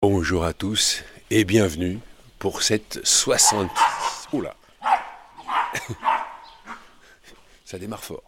Bonjour 0.00 0.44
à 0.44 0.52
tous 0.52 1.02
et 1.28 1.42
bienvenue 1.42 1.98
pour 2.38 2.62
cette 2.62 3.00
60... 3.02 3.68
Oula 4.32 4.54
Ça 7.64 7.80
démarre 7.80 8.04
fort. 8.04 8.22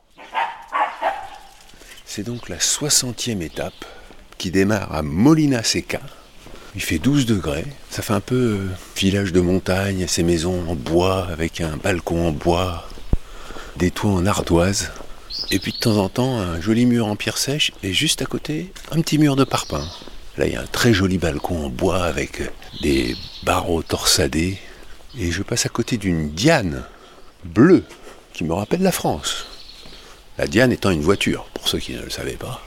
C'est 2.05 2.25
donc 2.25 2.49
la 2.49 2.57
60e 2.57 3.41
étape 3.41 3.85
qui 4.37 4.51
démarre 4.51 4.93
à 4.93 5.03
Molina 5.03 5.63
Seca. 5.63 6.01
Il 6.75 6.83
fait 6.83 6.99
12 6.99 7.25
degrés, 7.27 7.67
ça 7.89 8.03
fait 8.03 8.15
un 8.15 8.21
peu 8.21 8.35
euh, 8.35 8.69
village 8.97 9.33
de 9.33 9.41
montagne, 9.41 10.09
ces 10.09 10.25
maisons 10.25 10.69
en 10.69 10.75
bois 10.75 11.29
avec 11.29 11.61
un 11.61 11.77
balcon 11.77 12.27
en 12.27 12.33
bois, 12.33 12.89
des 13.77 13.93
toits 13.93 14.11
en 14.11 14.27
ardoise, 14.27 14.91
et 15.53 15.61
puis 15.61 15.71
de 15.71 15.79
temps 15.79 15.99
en 15.99 16.09
temps 16.09 16.41
un 16.41 16.61
joli 16.61 16.85
mur 16.85 17.07
en 17.07 17.15
pierre 17.15 17.39
sèche 17.39 17.71
et 17.85 17.93
juste 17.93 18.23
à 18.23 18.27
côté 18.27 18.73
un 18.91 19.01
petit 19.03 19.19
mur 19.19 19.37
de 19.37 19.45
parpaing. 19.45 19.87
Là 20.37 20.47
il 20.47 20.53
y 20.53 20.57
a 20.57 20.63
un 20.63 20.67
très 20.67 20.93
joli 20.93 21.19
balcon 21.19 21.67
en 21.67 21.69
bois 21.69 22.05
avec 22.05 22.43
des 22.83 23.17
barreaux 23.43 23.83
torsadés 23.83 24.59
et 25.19 25.31
je 25.31 25.43
passe 25.43 25.67
à 25.67 25.69
côté 25.69 25.97
d'une 25.97 26.31
diane 26.31 26.85
bleue 27.45 27.85
qui 28.33 28.45
me 28.45 28.53
rappelle 28.53 28.83
la 28.83 28.93
France. 28.93 29.47
La 30.39 30.47
diane 30.47 30.73
étant 30.73 30.91
une 30.91 31.03
voiture, 31.03 31.45
pour 31.53 31.69
ceux 31.69 31.79
qui 31.79 31.93
ne 31.93 32.03
le 32.03 32.11
savaient 32.11 32.33
pas. 32.33 32.63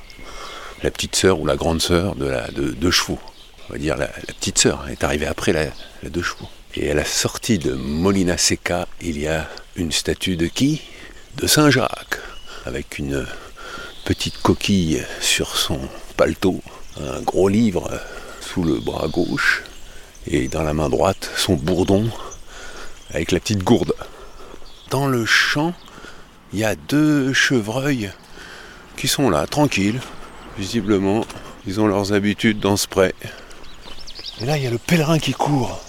La 0.83 0.91
petite 0.91 1.15
sœur 1.15 1.39
ou 1.39 1.45
la 1.45 1.55
grande 1.55 1.81
sœur 1.81 2.15
de 2.15 2.25
la 2.25 2.47
de, 2.51 2.71
deux 2.71 2.91
chevaux. 2.91 3.19
On 3.69 3.73
va 3.73 3.79
dire 3.79 3.95
la, 3.97 4.07
petite 4.07 4.59
sœur 4.59 4.87
est 4.89 5.03
arrivée 5.03 5.25
après 5.25 5.53
la, 5.53 5.65
la 6.03 6.09
deux 6.09 6.21
chevaux. 6.21 6.49
Et 6.75 6.91
à 6.91 6.93
la 6.93 7.05
sortie 7.05 7.59
de 7.59 7.73
Molina 7.73 8.37
Seca, 8.37 8.87
il 9.01 9.19
y 9.19 9.27
a 9.27 9.47
une 9.75 9.91
statue 9.91 10.35
de 10.35 10.47
qui? 10.47 10.81
De 11.37 11.47
Saint 11.47 11.71
Jacques, 11.71 12.19
avec 12.65 12.99
une 12.99 13.25
petite 14.05 14.39
coquille 14.41 15.03
sur 15.21 15.55
son 15.55 15.79
paletot, 16.17 16.61
un 17.01 17.21
gros 17.21 17.47
livre 17.47 17.89
sous 18.41 18.63
le 18.63 18.79
bras 18.79 19.07
gauche, 19.07 19.63
et 20.27 20.47
dans 20.47 20.63
la 20.63 20.73
main 20.73 20.89
droite 20.89 21.29
son 21.35 21.55
bourdon 21.55 22.09
avec 23.11 23.31
la 23.31 23.39
petite 23.39 23.63
gourde. 23.63 23.93
Dans 24.89 25.07
le 25.07 25.25
champ, 25.25 25.73
il 26.51 26.59
y 26.59 26.63
a 26.63 26.75
deux 26.75 27.33
chevreuils 27.33 28.11
qui 28.95 29.07
sont 29.07 29.29
là, 29.29 29.47
tranquilles. 29.47 29.99
Visiblement, 30.57 31.25
ils 31.65 31.81
ont 31.81 31.87
leurs 31.87 32.13
habitudes 32.13 32.59
dans 32.59 32.77
ce 32.77 32.87
pré. 32.87 33.15
Et 34.39 34.45
là, 34.45 34.57
il 34.57 34.63
y 34.63 34.67
a 34.67 34.71
le 34.71 34.77
pèlerin 34.77 35.19
qui 35.19 35.33
court. 35.33 35.83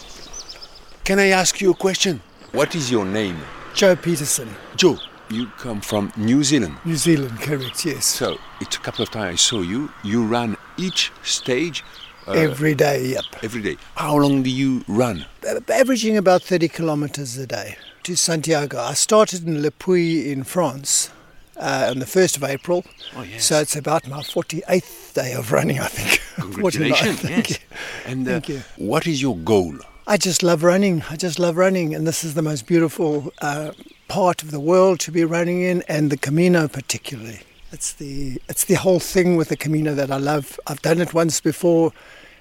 Can 1.05 1.19
I 1.19 1.33
ask 1.33 1.61
you 1.61 1.73
a 1.73 1.75
question? 1.75 2.19
What 2.55 2.75
is 2.75 2.91
your 2.91 3.05
name? 3.05 3.37
Joe 3.75 3.97
Peterson, 3.97 4.47
Joe. 4.77 4.97
You 5.31 5.47
come 5.59 5.81
from 5.81 6.13
New 6.17 6.45
Zealand. 6.45 6.77
New 6.85 6.97
Zealand, 6.97 7.41
correct, 7.41 7.85
yes. 7.85 8.05
So 8.05 8.39
it's 8.61 8.77
a 8.77 8.81
couple 8.81 9.03
of 9.03 9.11
times 9.11 9.33
I 9.33 9.37
saw 9.37 9.63
you. 9.63 9.91
You 10.03 10.25
run 10.25 10.57
each 10.77 11.13
stage 11.23 11.83
uh, 12.27 12.33
Every 12.33 12.75
day, 12.75 13.07
yep. 13.07 13.25
every 13.43 13.61
day. 13.63 13.77
How 13.97 14.17
long 14.17 14.43
do 14.43 14.51
you 14.51 14.85
run? 14.89 15.27
Averaging 15.69 16.17
about 16.17 16.43
30 16.43 16.69
kilometres 16.69 17.37
a 17.37 17.47
day 17.47 17.77
to 18.05 18.17
Santiago. 18.17 18.79
I 18.79 18.95
started 18.95 19.47
in 19.47 19.61
Le 19.61 19.71
Puy 19.71 20.31
in 20.33 20.45
France 20.45 21.11
uh, 21.57 21.89
on 21.91 21.99
the 21.99 22.07
1st 22.07 22.37
of 22.39 22.45
April. 22.45 22.85
Oh, 23.17 23.23
yes. 23.23 23.45
So 23.45 23.61
it's 23.61 23.77
about 23.77 24.09
my 24.09 24.23
48th 24.23 25.13
day 25.15 25.33
of 25.35 25.53
running, 25.53 25.81
I 25.81 25.89
think. 25.89 26.21
Congratulations. 26.37 27.21
thank 27.21 27.51
yes. 27.51 27.59
you. 27.61 27.67
And 28.07 28.27
uh, 28.27 28.31
Thank 28.33 28.49
you. 28.49 28.63
what 28.77 29.07
is 29.07 29.21
your 29.21 29.37
goal? 29.37 29.77
I 30.07 30.17
just 30.17 30.43
love 30.43 30.63
running. 30.63 31.03
I 31.11 31.17
just 31.17 31.39
love 31.39 31.57
running, 31.57 31.95
and 31.95 32.07
this 32.07 32.25
is 32.25 32.35
the 32.35 32.43
most 32.43 32.67
beautiful 32.67 33.33
uh, 33.41 33.73
part 34.09 34.43
of 34.43 34.51
the 34.51 34.61
world 34.61 35.01
to 35.01 35.11
be 35.13 35.25
running 35.25 35.63
in, 35.63 35.83
and 35.89 36.11
the 36.11 36.17
Camino 36.17 36.69
particularly. 36.69 37.41
It's 37.73 37.93
the 37.93 38.41
it's 38.49 38.65
the 38.65 38.75
whole 38.75 39.01
thing 39.01 39.37
with 39.37 39.49
the 39.49 39.57
Camino 39.57 39.95
that 39.95 40.11
I 40.11 40.19
love. 40.19 40.59
I've 40.67 40.83
done 40.83 41.01
it 41.01 41.13
once 41.15 41.41
before, 41.41 41.93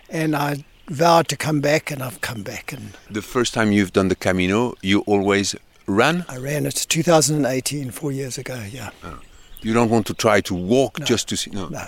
and 0.10 0.36
I 0.36 0.64
vowed 0.90 1.28
to 1.30 1.38
come 1.38 1.62
back, 1.62 1.92
and 1.92 2.04
I've 2.04 2.22
come 2.22 2.44
back, 2.44 2.72
and 2.74 2.94
The 3.10 3.22
first 3.22 3.54
time 3.54 3.72
you've 3.72 3.94
done 3.94 4.10
the 4.10 4.16
Camino, 4.16 4.74
you 4.82 5.02
always 5.08 5.56
ran. 5.88 6.26
I 6.30 6.38
ran 6.38 6.66
it 6.66 6.76
2018, 6.88 7.92
four 7.92 8.12
years 8.12 8.38
ago. 8.38 8.62
Yeah, 8.72 8.90
ah. 9.04 9.20
You 9.62 9.74
don't 9.74 9.90
want 9.90 10.06
to 10.08 10.14
try 10.14 10.42
to 10.42 10.54
walk 10.54 11.00
No. 11.00 11.06
just 11.06 11.28
to 11.30 11.36
see. 11.38 11.52
No, 11.52 11.68
no, 11.70 11.88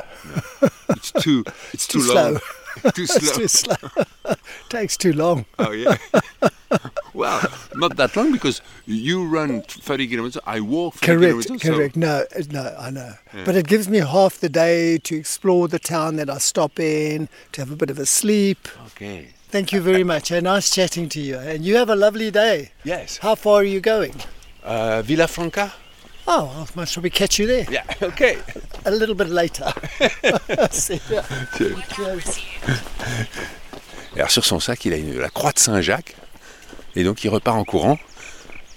it's 0.89 1.11
too. 1.11 1.43
It's 1.73 1.87
too, 1.87 1.99
too 2.01 2.13
long. 2.13 2.39
slow. 2.39 2.91
too 2.91 3.03
it's 3.09 3.13
slow. 3.13 3.35
too 3.35 3.47
slow. 3.47 4.35
Takes 4.69 4.97
too 4.97 5.13
long. 5.13 5.45
Oh 5.59 5.71
yeah. 5.71 5.97
well, 7.13 7.41
not 7.77 7.95
that 7.97 8.15
long 8.15 8.31
because 8.31 8.61
you 8.85 9.25
run 9.27 9.61
30 9.61 10.07
kilometers. 10.07 10.41
I 10.45 10.59
walk 10.61 10.95
30 10.95 11.05
Correct, 11.05 11.47
kilometers. 11.47 11.61
so- 11.61 11.73
correct. 11.75 11.95
No, 11.95 12.25
uh, 12.35 12.43
no, 12.51 12.75
I 12.79 12.89
know. 12.91 13.13
But 13.45 13.55
it 13.55 13.67
gives 13.67 13.87
me 13.89 13.99
half 13.99 14.39
the 14.39 14.49
day 14.49 14.97
to 14.99 15.15
explore 15.15 15.67
the 15.67 15.79
town 15.79 16.15
that 16.17 16.29
I 16.29 16.37
stop 16.39 16.79
in, 16.79 17.27
to 17.53 17.61
have 17.61 17.71
a 17.71 17.75
bit 17.75 17.89
of 17.89 17.99
a 17.99 18.05
sleep. 18.05 18.67
okay. 18.87 19.27
Thank 19.49 19.71
you 19.71 19.79
very 19.79 20.03
much. 20.03 20.31
And 20.31 20.43
nice 20.45 20.69
chatting 20.69 21.07
to 21.09 21.19
you. 21.21 21.37
And 21.37 21.63
you 21.63 21.77
have 21.77 21.89
a 21.89 21.95
lovely 21.95 22.29
day. 22.31 22.71
Yes. 22.83 23.17
How 23.19 23.35
far 23.35 23.61
are 23.61 23.63
you 23.63 23.79
going? 23.79 24.13
Uh, 24.63 25.01
Villafranca. 25.05 25.71
Oh, 26.27 26.51
I'll 26.55 26.67
most 26.75 26.93
probably 26.93 27.11
catch 27.11 27.37
you 27.39 27.45
there 27.47 27.65
Yeah. 27.69 27.83
Okay. 28.01 28.37
a 28.83 28.91
little 28.91 29.13
bit 29.15 29.29
later. 29.29 29.71
See 30.71 30.99
ya. 31.09 31.21
Cheers. 31.95 32.39
Alors 34.15 34.31
sur 34.31 34.43
son 34.43 34.59
sac, 34.59 34.83
il 34.85 34.93
a 34.93 34.97
une- 34.97 35.19
la 35.19 35.29
croix 35.29 35.51
de 35.51 35.59
Saint-Jacques. 35.59 36.15
Et 36.95 37.03
donc 37.03 37.23
il 37.23 37.29
repart 37.29 37.57
en 37.57 37.63
courant. 37.63 37.99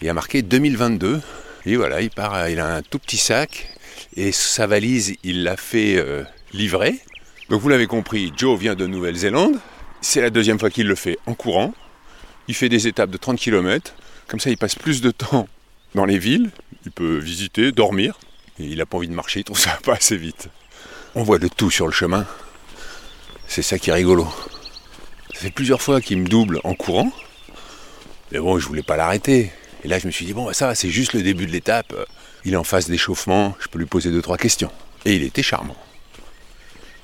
Il 0.02 0.08
a 0.08 0.14
marqué 0.14 0.42
2022. 0.42 1.20
Et 1.66 1.76
voilà, 1.76 2.00
il 2.00 2.10
part, 2.10 2.48
il 2.48 2.60
a 2.60 2.76
un 2.76 2.82
tout 2.82 2.98
petit 2.98 3.16
sac. 3.16 3.68
Et 4.16 4.32
sa 4.32 4.66
valise, 4.66 5.16
il 5.22 5.42
l'a 5.42 5.56
fait 5.56 5.96
euh, 5.96 6.22
livrer. 6.52 6.98
Donc 7.48 7.60
vous 7.60 7.68
l'avez 7.68 7.86
compris, 7.86 8.32
Joe 8.36 8.58
vient 8.58 8.74
de 8.74 8.86
Nouvelle-Zélande. 8.86 9.58
C'est 10.00 10.20
la 10.20 10.30
deuxième 10.30 10.58
fois 10.58 10.70
qu'il 10.70 10.86
le 10.86 10.94
fait 10.94 11.18
en 11.26 11.34
courant. 11.34 11.74
Il 12.46 12.54
fait 12.54 12.68
des 12.68 12.86
étapes 12.86 13.10
de 13.10 13.16
30 13.16 13.38
km. 13.38 13.94
Comme 14.26 14.40
ça, 14.40 14.50
il 14.50 14.58
passe 14.58 14.74
plus 14.74 15.00
de 15.00 15.10
temps 15.10 15.48
dans 15.94 16.04
les 16.04 16.18
villes. 16.18 16.50
Il 16.84 16.92
peut 16.92 17.18
visiter, 17.18 17.72
dormir. 17.72 18.18
Et 18.58 18.64
il 18.64 18.78
n'a 18.78 18.86
pas 18.86 18.96
envie 18.96 19.08
de 19.08 19.14
marcher, 19.14 19.40
il 19.40 19.44
trouve 19.44 19.58
ça 19.58 19.78
pas 19.84 19.94
assez 19.94 20.16
vite. 20.16 20.48
On 21.14 21.22
voit 21.22 21.38
de 21.38 21.48
tout 21.48 21.70
sur 21.70 21.86
le 21.86 21.92
chemin. 21.92 22.26
C'est 23.46 23.62
ça 23.62 23.78
qui 23.78 23.90
est 23.90 23.94
rigolo. 23.94 24.28
Ça 25.34 25.40
fait 25.40 25.50
plusieurs 25.50 25.80
fois 25.80 26.00
qu'il 26.00 26.18
me 26.18 26.28
double 26.28 26.60
en 26.64 26.74
courant. 26.74 27.10
Mais 28.32 28.38
bon, 28.38 28.58
je 28.58 28.66
voulais 28.66 28.82
pas 28.82 28.96
l'arrêter. 28.96 29.50
Et 29.84 29.88
là, 29.88 29.98
je 29.98 30.06
me 30.06 30.12
suis 30.12 30.24
dit, 30.26 30.32
bon, 30.32 30.44
bah, 30.46 30.52
ça 30.54 30.74
c'est 30.74 30.90
juste 30.90 31.12
le 31.12 31.22
début 31.22 31.46
de 31.46 31.52
l'étape. 31.52 31.94
Il 32.44 32.52
est 32.54 32.56
en 32.56 32.64
phase 32.64 32.86
d'échauffement, 32.88 33.54
je 33.60 33.68
peux 33.68 33.78
lui 33.78 33.86
poser 33.86 34.10
deux, 34.10 34.22
trois 34.22 34.36
questions. 34.36 34.70
Et 35.04 35.14
il 35.16 35.22
était 35.22 35.42
charmant. 35.42 35.76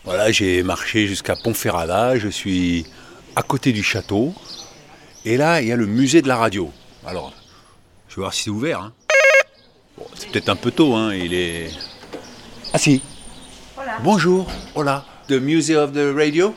Voilà, 0.05 0.31
j'ai 0.33 0.63
marché 0.63 1.07
jusqu'à 1.07 1.35
Ponferrada, 1.37 2.19
je 2.19 2.29
suis 2.29 2.85
à 3.37 3.43
côté 3.43 3.73
du 3.73 3.83
château. 3.83 4.35
Et 5.25 5.37
là, 5.37 5.63
il 5.63 5.69
y 5.69 5.73
a 5.73 5.77
le 5.77 5.87
musée 5.87 6.21
de 6.21 6.29
la 6.29 6.37
radio. 6.37 6.71
Alors, 7.07 7.33
je 8.09 8.17
vais 8.17 8.21
voir 8.21 8.35
si 8.35 8.45
c'est 8.45 8.51
ouvert. 8.51 8.81
hein. 8.81 8.93
Bon, 9.97 10.07
c'est 10.15 10.29
peut-être 10.31 10.49
un 10.51 10.57
peu 10.57 10.71
tôt, 10.73 10.95
hein, 10.95 11.15
il 11.15 11.33
est... 11.33 11.71
Ah 12.73 12.79
si 12.79 13.01
Bonjour, 14.03 14.51
hola. 14.75 15.05
The 15.29 15.33
Museum 15.33 15.83
of 15.85 15.93
the 15.93 16.15
Radio? 16.15 16.55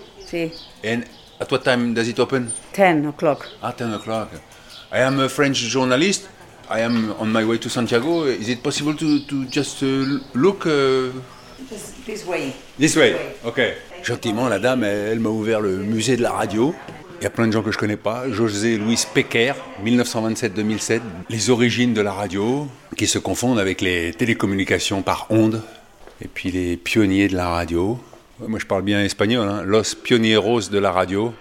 And 0.84 1.01
at 1.40 1.52
what 1.52 1.64
time 1.64 1.94
does 1.94 2.08
it 2.08 2.20
open? 2.20 2.52
10 2.74 3.06
o'clock. 3.08 3.48
At 3.64 3.78
10 3.78 3.94
o'clock. 3.94 4.30
I 4.92 5.00
am 5.00 5.20
a 5.20 5.30
French 5.30 5.58
journalist. 5.58 6.28
I 6.70 6.81
am 6.81 7.14
on 7.20 7.28
my 7.31 7.46
way 7.46 7.58
to 7.59 7.70
Santiago. 7.70 8.25
Is 8.25 8.50
it 8.50 8.62
possible 8.64 8.94
to, 8.96 9.20
to 9.22 9.46
just 9.46 9.81
uh, 9.84 9.88
look 10.34 10.66
uh, 10.66 11.12
This, 11.70 11.94
this 12.06 12.26
way. 12.26 12.53
this 12.78 12.96
way? 12.96 13.16
Okay. 13.46 13.76
Gentiment, 14.03 14.47
la 14.47 14.59
dame, 14.59 14.84
elle, 14.84 15.14
elle 15.14 15.20
m'a 15.20 15.30
ouvert 15.30 15.59
le 15.59 15.78
musée 15.78 16.18
de 16.18 16.22
la 16.24 16.31
radio. 16.31 16.74
Il 17.20 17.24
y 17.24 17.26
a 17.26 17.30
plein 17.31 17.47
de 17.47 17.52
gens 17.52 17.64
que 17.64 17.72
je 17.72 17.78
connais 17.78 17.97
pas. 17.97 18.30
José 18.30 18.78
Luis 18.78 19.06
Pecker, 19.14 19.53
1927-2007. 19.84 21.02
Les 21.30 21.50
origines 21.50 21.94
de 21.94 22.02
la 22.02 22.14
radio, 22.14 22.68
qui 22.96 23.08
se 23.08 23.18
confondent 23.18 23.59
avec 23.59 23.81
les 23.81 24.14
télécommunications 24.14 25.02
par 25.02 25.26
ondes. 25.30 25.64
Et 26.22 26.28
puis 26.28 26.52
les 26.52 26.78
pionniers 26.78 27.28
de 27.28 27.36
la 27.36 27.50
radio. 27.50 28.00
Moi, 28.40 28.59
je 28.59 28.66
parle 28.66 28.84
bien 28.84 29.02
espagnol. 29.03 29.48
Hein. 29.50 29.64
Los 29.66 29.96
pionieros 29.96 30.70
de 30.70 30.80
la 30.80 30.92
radio. 30.92 31.34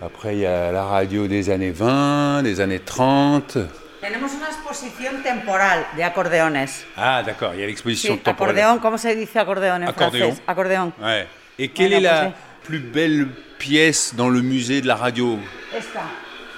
Après, 0.00 0.34
il 0.36 0.40
y 0.40 0.46
a 0.46 0.70
la 0.72 0.84
radio 0.84 1.26
des 1.26 1.50
années 1.50 1.72
20, 1.72 2.42
des 2.42 2.60
années 2.60 2.78
30. 2.80 3.58
Tenemos 4.00 4.32
una 4.32 4.46
exposición 4.46 5.22
temporal 5.24 5.84
de 5.96 6.04
acordeones. 6.04 6.68
Ah, 6.96 7.22
d'accord, 7.24 7.52
il 7.54 7.60
y 7.60 7.64
a 7.64 7.66
l'exposition 7.66 8.14
Sí, 8.14 8.20
temporelle. 8.22 8.60
acordeón, 8.60 8.78
¿cómo 8.80 8.96
se 8.96 9.14
dice 9.16 9.38
acordeón 9.40 9.82
en 9.82 9.88
Accordéon. 9.88 10.28
francés? 10.28 10.42
Acordeón. 10.46 10.92
Ouais. 11.02 11.26
Et 11.58 11.68
quelle 11.70 11.90
Bueno, 11.94 12.06
est 12.08 12.12
la 12.12 12.20
pues 12.30 12.34
plus 12.64 12.78
belle 12.78 13.26
pièce 13.58 14.14
dans 14.16 14.28
le 14.30 14.40
musée 14.40 14.80
de 14.80 14.86
la 14.86 14.94
radio? 14.94 15.38
Esta. 15.76 16.02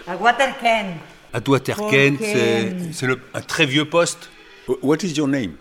El 0.06 0.16
Waterken. 0.20 0.86
À 1.32 1.38
Waterken. 1.48 2.18
c'est 2.92 3.06
le- 3.06 3.20
un 3.32 3.40
très 3.40 3.64
vieux 3.64 3.86
poste. 3.86 4.28
What 4.82 4.98
is 5.02 5.14
your 5.16 5.26
name? 5.26 5.52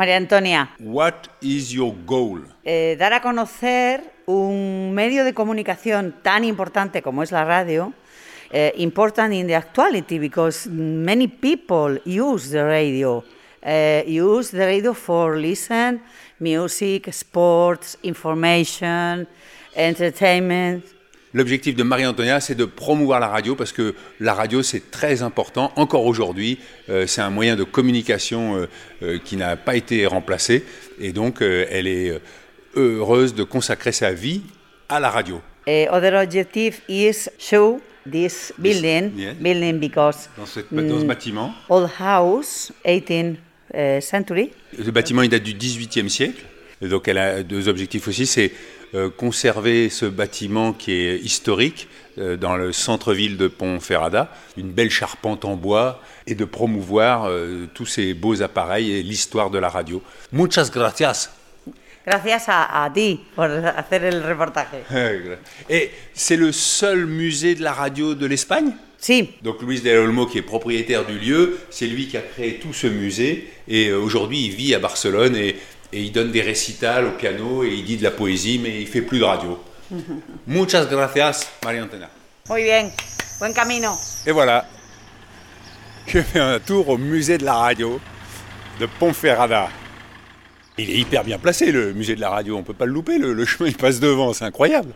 María 0.00 0.16
Antonia, 0.16 0.70
What 0.78 1.28
is 1.42 1.72
your 1.72 1.94
goal 2.06 2.46
eh, 2.64 2.96
dar 2.98 3.12
a 3.12 3.20
conocer 3.20 4.02
un 4.24 4.92
medio 4.94 5.26
de 5.26 5.34
comunicación 5.34 6.14
tan 6.22 6.44
importante 6.44 7.02
como 7.02 7.22
es 7.22 7.30
la 7.32 7.44
radio, 7.44 7.92
eh, 8.50 8.72
important 8.78 9.34
in 9.34 9.46
the 9.46 9.54
actuality 9.54 10.18
because 10.18 10.66
many 10.70 11.28
people 11.28 12.00
use 12.06 12.48
the 12.50 12.64
radio. 12.64 13.22
Uh, 13.62 14.02
use 14.06 14.56
the 14.56 14.64
radio 14.64 14.94
for 14.94 15.36
listen, 15.36 16.00
music, 16.38 17.08
sports, 17.12 17.98
information, 18.02 19.28
entertainment. 19.74 20.82
L'objectif 21.32 21.76
de 21.76 21.84
Marie-Antonia, 21.84 22.40
c'est 22.40 22.56
de 22.56 22.64
promouvoir 22.64 23.20
la 23.20 23.28
radio 23.28 23.54
parce 23.54 23.72
que 23.72 23.94
la 24.18 24.34
radio, 24.34 24.62
c'est 24.64 24.90
très 24.90 25.22
important. 25.22 25.72
Encore 25.76 26.06
aujourd'hui, 26.06 26.58
euh, 26.88 27.06
c'est 27.06 27.20
un 27.20 27.30
moyen 27.30 27.54
de 27.54 27.62
communication 27.62 28.56
euh, 28.56 28.66
euh, 29.02 29.18
qui 29.24 29.36
n'a 29.36 29.56
pas 29.56 29.76
été 29.76 30.06
remplacé. 30.06 30.64
Et 31.00 31.12
donc, 31.12 31.40
elle 31.40 31.86
est 31.86 32.20
heureuse 32.74 33.34
de 33.34 33.44
consacrer 33.44 33.92
sa 33.92 34.12
vie 34.12 34.42
à 34.88 34.98
la 34.98 35.08
radio. 35.10 35.40
Uh, 35.68 35.86
other 35.92 36.14
objective 36.14 36.80
is 36.88 37.28
show 37.38 37.80
this 38.10 38.52
building, 38.58 39.12
yeah. 39.16 39.34
building 39.34 39.78
because 39.78 40.28
Dans, 40.36 40.46
cette- 40.46 40.72
dans 40.72 40.98
ce 40.98 41.04
mm, 41.04 41.06
bâtiment. 41.06 41.54
old 41.68 41.88
house, 42.00 42.72
18th 42.84 43.36
uh, 43.74 44.00
century. 44.02 44.50
Ce 44.76 44.90
bâtiment, 44.90 45.22
il 45.22 45.28
date 45.28 45.42
du 45.44 45.54
XVIIIe 45.54 46.10
siècle. 46.10 46.42
Et 46.82 46.88
donc, 46.88 47.06
elle 47.08 47.18
a 47.18 47.42
deux 47.42 47.68
objectifs 47.68 48.08
aussi. 48.08 48.26
C'est 48.26 48.50
conserver 49.16 49.88
ce 49.88 50.06
bâtiment 50.06 50.72
qui 50.72 50.92
est 50.92 51.18
historique 51.18 51.88
euh, 52.18 52.36
dans 52.36 52.56
le 52.56 52.72
centre-ville 52.72 53.36
de 53.36 53.48
Ponferrada, 53.48 54.34
une 54.56 54.72
belle 54.72 54.90
charpente 54.90 55.44
en 55.44 55.54
bois, 55.54 56.02
et 56.26 56.34
de 56.34 56.44
promouvoir 56.44 57.26
euh, 57.28 57.66
tous 57.72 57.86
ces 57.86 58.14
beaux 58.14 58.42
appareils 58.42 58.92
et 58.92 59.02
l'histoire 59.02 59.48
de 59.48 59.58
la 59.58 59.68
radio. 59.68 60.02
Muchas 60.32 60.70
gracias. 60.70 61.30
Gracias 62.04 62.48
a, 62.48 62.84
a 62.84 62.90
ti 62.90 63.20
por 63.36 63.50
hacer 63.50 64.04
el 64.04 64.22
reportaje. 64.22 64.82
Et 65.68 65.90
c'est 66.14 66.36
le 66.36 66.50
seul 66.50 67.06
musée 67.06 67.54
de 67.54 67.62
la 67.62 67.72
radio 67.72 68.14
de 68.14 68.26
l'Espagne? 68.26 68.72
Sí, 68.98 69.30
Donc 69.42 69.62
Luis 69.62 69.80
del 69.80 69.98
Olmo, 69.98 70.26
qui 70.26 70.38
est 70.38 70.42
propriétaire 70.42 71.06
du 71.06 71.18
lieu, 71.18 71.58
c'est 71.70 71.86
lui 71.86 72.06
qui 72.08 72.16
a 72.16 72.22
créé 72.22 72.58
tout 72.58 72.72
ce 72.72 72.86
musée. 72.86 73.48
Et 73.68 73.88
euh, 73.88 73.98
aujourd'hui, 73.98 74.46
il 74.46 74.50
vit 74.50 74.74
à 74.74 74.78
Barcelone 74.78 75.36
et, 75.36 75.56
et 75.92 76.00
il 76.02 76.12
donne 76.12 76.30
des 76.30 76.42
récitals 76.42 77.06
au 77.06 77.10
piano 77.12 77.64
et 77.64 77.68
il 77.68 77.84
dit 77.84 77.96
de 77.96 78.02
la 78.04 78.10
poésie, 78.10 78.58
mais 78.62 78.80
il 78.80 78.86
fait 78.86 79.02
plus 79.02 79.18
de 79.18 79.24
radio. 79.24 79.58
Muchas 80.46 80.86
gracias, 80.86 81.48
María 81.64 81.84
Antena. 81.84 82.08
muy 82.48 82.62
bien. 82.64 82.90
Buen 83.38 83.52
camino. 83.54 83.92
Et 84.26 84.32
voilà, 84.32 84.66
j'ai 86.06 86.22
fait 86.22 86.38
un 86.40 86.58
tour 86.60 86.88
au 86.88 86.98
musée 86.98 87.38
de 87.38 87.44
la 87.44 87.54
radio 87.54 88.00
de 88.78 88.86
Ponferrada. 88.98 89.68
Il 90.78 90.90
est 90.90 90.96
hyper 90.98 91.24
bien 91.24 91.38
placé, 91.38 91.72
le 91.72 91.92
musée 91.92 92.14
de 92.16 92.20
la 92.20 92.30
radio. 92.30 92.56
On 92.56 92.62
peut 92.62 92.74
pas 92.74 92.86
le 92.86 92.92
louper, 92.92 93.18
le, 93.18 93.32
le 93.32 93.44
chemin 93.44 93.68
il 93.68 93.76
passe 93.76 94.00
devant, 94.00 94.32
c'est 94.32 94.44
incroyable. 94.44 94.92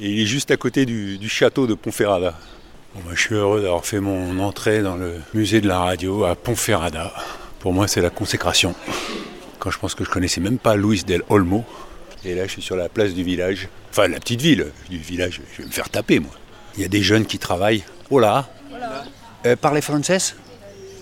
Et 0.00 0.08
il 0.10 0.20
est 0.20 0.26
juste 0.26 0.50
à 0.50 0.56
côté 0.56 0.86
du, 0.86 1.18
du 1.18 1.28
château 1.28 1.66
de 1.66 1.74
Ponferrada. 1.74 2.34
Bon, 2.94 3.00
bah, 3.04 3.12
je 3.14 3.20
suis 3.20 3.34
heureux 3.34 3.62
d'avoir 3.62 3.84
fait 3.84 4.00
mon 4.00 4.38
entrée 4.40 4.80
dans 4.82 4.96
le 4.96 5.14
musée 5.34 5.60
de 5.60 5.68
la 5.68 5.78
radio 5.80 6.24
à 6.24 6.34
Ponferrada. 6.36 7.12
Pour 7.60 7.72
moi, 7.72 7.86
c'est 7.88 8.00
la 8.00 8.10
consécration. 8.10 8.74
Quand 9.62 9.70
je 9.70 9.78
pense 9.78 9.94
que 9.94 10.04
je 10.04 10.10
connaissais 10.10 10.40
même 10.40 10.58
pas 10.58 10.74
Luis 10.74 11.04
del 11.04 11.22
Olmo. 11.28 11.64
Et 12.24 12.34
là, 12.34 12.48
je 12.48 12.50
suis 12.50 12.62
sur 12.62 12.74
la 12.74 12.88
place 12.88 13.14
du 13.14 13.22
village. 13.22 13.68
Enfin, 13.90 14.08
la 14.08 14.18
petite 14.18 14.40
ville 14.40 14.72
du 14.90 14.98
village. 14.98 15.40
Je 15.52 15.62
vais 15.62 15.68
me 15.68 15.72
faire 15.72 15.88
taper, 15.88 16.18
moi. 16.18 16.32
Il 16.74 16.82
y 16.82 16.84
a 16.84 16.88
des 16.88 17.00
jeunes 17.00 17.24
qui 17.26 17.38
travaillent. 17.38 17.84
Oh 18.10 18.18
là 18.18 18.48
euh, 19.46 19.54
Parlez 19.54 19.80
français? 19.80 20.18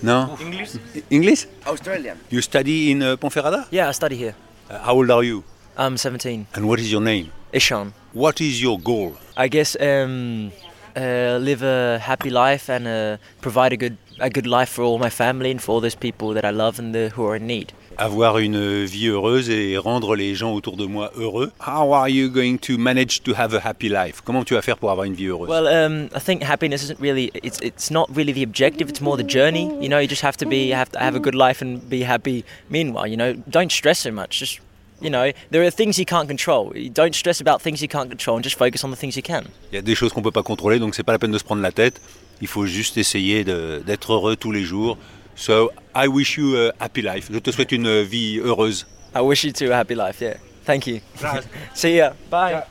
Non? 0.03 0.37
English? 0.39 0.69
English? 1.11 1.47
Australian. 1.67 2.17
You 2.31 2.43
study 2.43 2.91
in 2.93 3.01
uh, 3.01 3.17
Ponferrada? 3.17 3.67
Yeah, 3.73 3.89
I 3.89 3.95
study 3.95 4.17
here. 4.17 4.35
Uh, 4.69 4.75
How 4.85 4.95
old 4.95 5.11
are 5.11 5.25
you? 5.25 5.43
I'm 5.79 5.97
17. 5.97 6.49
And 6.55 6.67
what 6.67 6.81
is 6.81 6.93
your 6.93 7.01
name? 7.01 7.31
Ishan. 7.55 7.95
What 8.13 8.43
is 8.43 8.61
your 8.61 8.79
goal? 8.79 9.15
I 9.39 9.49
guess 9.49 9.75
um, 9.81 10.53
uh, 10.97 11.39
live 11.39 11.63
a 11.63 11.99
happy 11.99 12.31
life 12.31 12.69
and 12.69 12.87
uh, 12.87 13.17
provide 13.41 13.73
a 13.73 13.77
good 13.77 13.97
a 14.21 14.29
good 14.29 14.47
life 14.47 14.69
for 14.69 14.83
all 14.83 14.99
my 14.99 15.11
family 15.11 15.51
and 15.51 15.63
for 15.63 15.73
all 15.73 15.81
those 15.81 15.95
people 15.95 16.35
that 16.35 16.45
I 16.45 16.51
love 16.51 16.79
and 16.79 16.95
the, 16.95 17.09
who 17.09 17.27
are 17.27 17.37
in 17.37 17.47
need. 17.47 17.73
Avoir 17.97 18.39
une 18.39 18.85
vie 18.85 19.09
heureuse 19.09 19.51
et 19.51 19.77
rendre 19.79 20.15
les 20.15 20.35
gens 20.35 20.55
autour 20.55 20.77
de 20.77 20.87
moi 20.87 21.11
heureux. 21.17 21.51
How 21.59 21.93
are 21.93 22.09
you 22.09 22.29
going 22.29 22.59
to 22.59 22.79
manage 22.79 23.23
to 23.23 23.35
have 23.35 23.53
a 23.55 23.61
happy 23.61 23.89
life 23.89 24.21
Comment 24.25 24.45
tu 24.45 24.55
vas 24.55 24.63
faire 24.63 24.77
pour 24.77 24.91
avoir 24.91 25.05
une 25.07 25.15
vie 25.15 25.27
heureuse 25.27 25.49
Well, 25.49 25.67
um, 25.67 26.09
I 26.15 26.21
think 26.21 26.43
happiness 26.43 26.83
isn't 26.83 27.01
really 27.01 27.31
it's 27.35 27.59
it's 27.61 27.91
not 27.91 28.09
really 28.15 28.33
the 28.33 28.43
objective. 28.43 28.89
It's 28.89 29.01
more 29.01 29.17
the 29.17 29.27
journey. 29.27 29.65
You 29.83 29.89
know, 29.89 29.99
you 29.99 30.07
just 30.07 30.23
have 30.23 30.37
to 30.39 30.47
be 30.47 30.69
you 30.69 30.75
have 30.75 30.91
to 30.93 30.99
have 30.99 31.15
a 31.17 31.21
good 31.21 31.35
life 31.35 31.61
and 31.61 31.81
be 31.89 32.03
happy. 32.03 32.45
Meanwhile, 32.69 33.07
you 33.07 33.17
know, 33.17 33.35
don't 33.49 33.73
stress 33.73 33.99
so 34.01 34.11
much. 34.11 34.39
Just 34.39 34.61
you 35.00 35.11
know, 35.11 35.32
there 35.50 35.62
are 35.64 35.70
things 35.70 35.99
you 35.99 36.05
can't 36.05 36.29
control. 36.29 36.73
You 36.75 36.91
Don't 36.91 37.14
stress 37.14 37.41
about 37.41 37.61
things 37.62 37.81
you 37.81 37.88
can't 37.88 38.08
control 38.08 38.37
and 38.37 38.43
just 38.44 38.56
focus 38.56 38.85
on 38.85 38.91
the 38.91 38.97
things 38.97 39.17
you 39.17 39.23
can. 39.23 39.43
Il 39.73 39.76
y 39.76 39.79
a 39.79 39.82
des 39.82 39.94
choses 39.94 40.12
qu'on 40.12 40.23
peut 40.23 40.31
pas 40.31 40.43
contrôler, 40.43 40.79
donc 40.79 40.94
c'est 40.94 41.02
pas 41.02 41.12
la 41.12 41.19
peine 41.19 41.32
de 41.32 41.38
se 41.38 41.44
prendre 41.44 41.62
la 41.62 41.73
tête. 41.73 42.00
Il 42.41 42.49
faut 42.49 42.67
juste 42.67 42.97
essayer 42.97 43.44
d'être 43.44 44.12
heureux 44.12 44.37
tous 44.37 44.52
les 44.52 44.64
jours. 44.64 44.97
So, 45.37 45.70
I 45.94 46.06
wish 46.06 46.37
you 46.37 46.56
a 46.56 46.73
happy 46.81 47.02
life. 47.02 47.29
Je 47.32 47.38
te 47.38 47.50
souhaite 47.50 47.73
une 47.73 48.02
vie 48.02 48.38
heureuse. 48.43 48.87
I 49.14 49.20
wish 49.20 49.44
you 49.44 49.52
too 49.52 49.70
a 49.73 49.76
happy 49.79 49.94
life. 49.94 50.20
Yeah. 50.20 50.35
Thank 50.64 50.87
you. 50.87 51.00
See 51.75 51.96
ya. 51.96 52.14
Bye. 52.31 52.62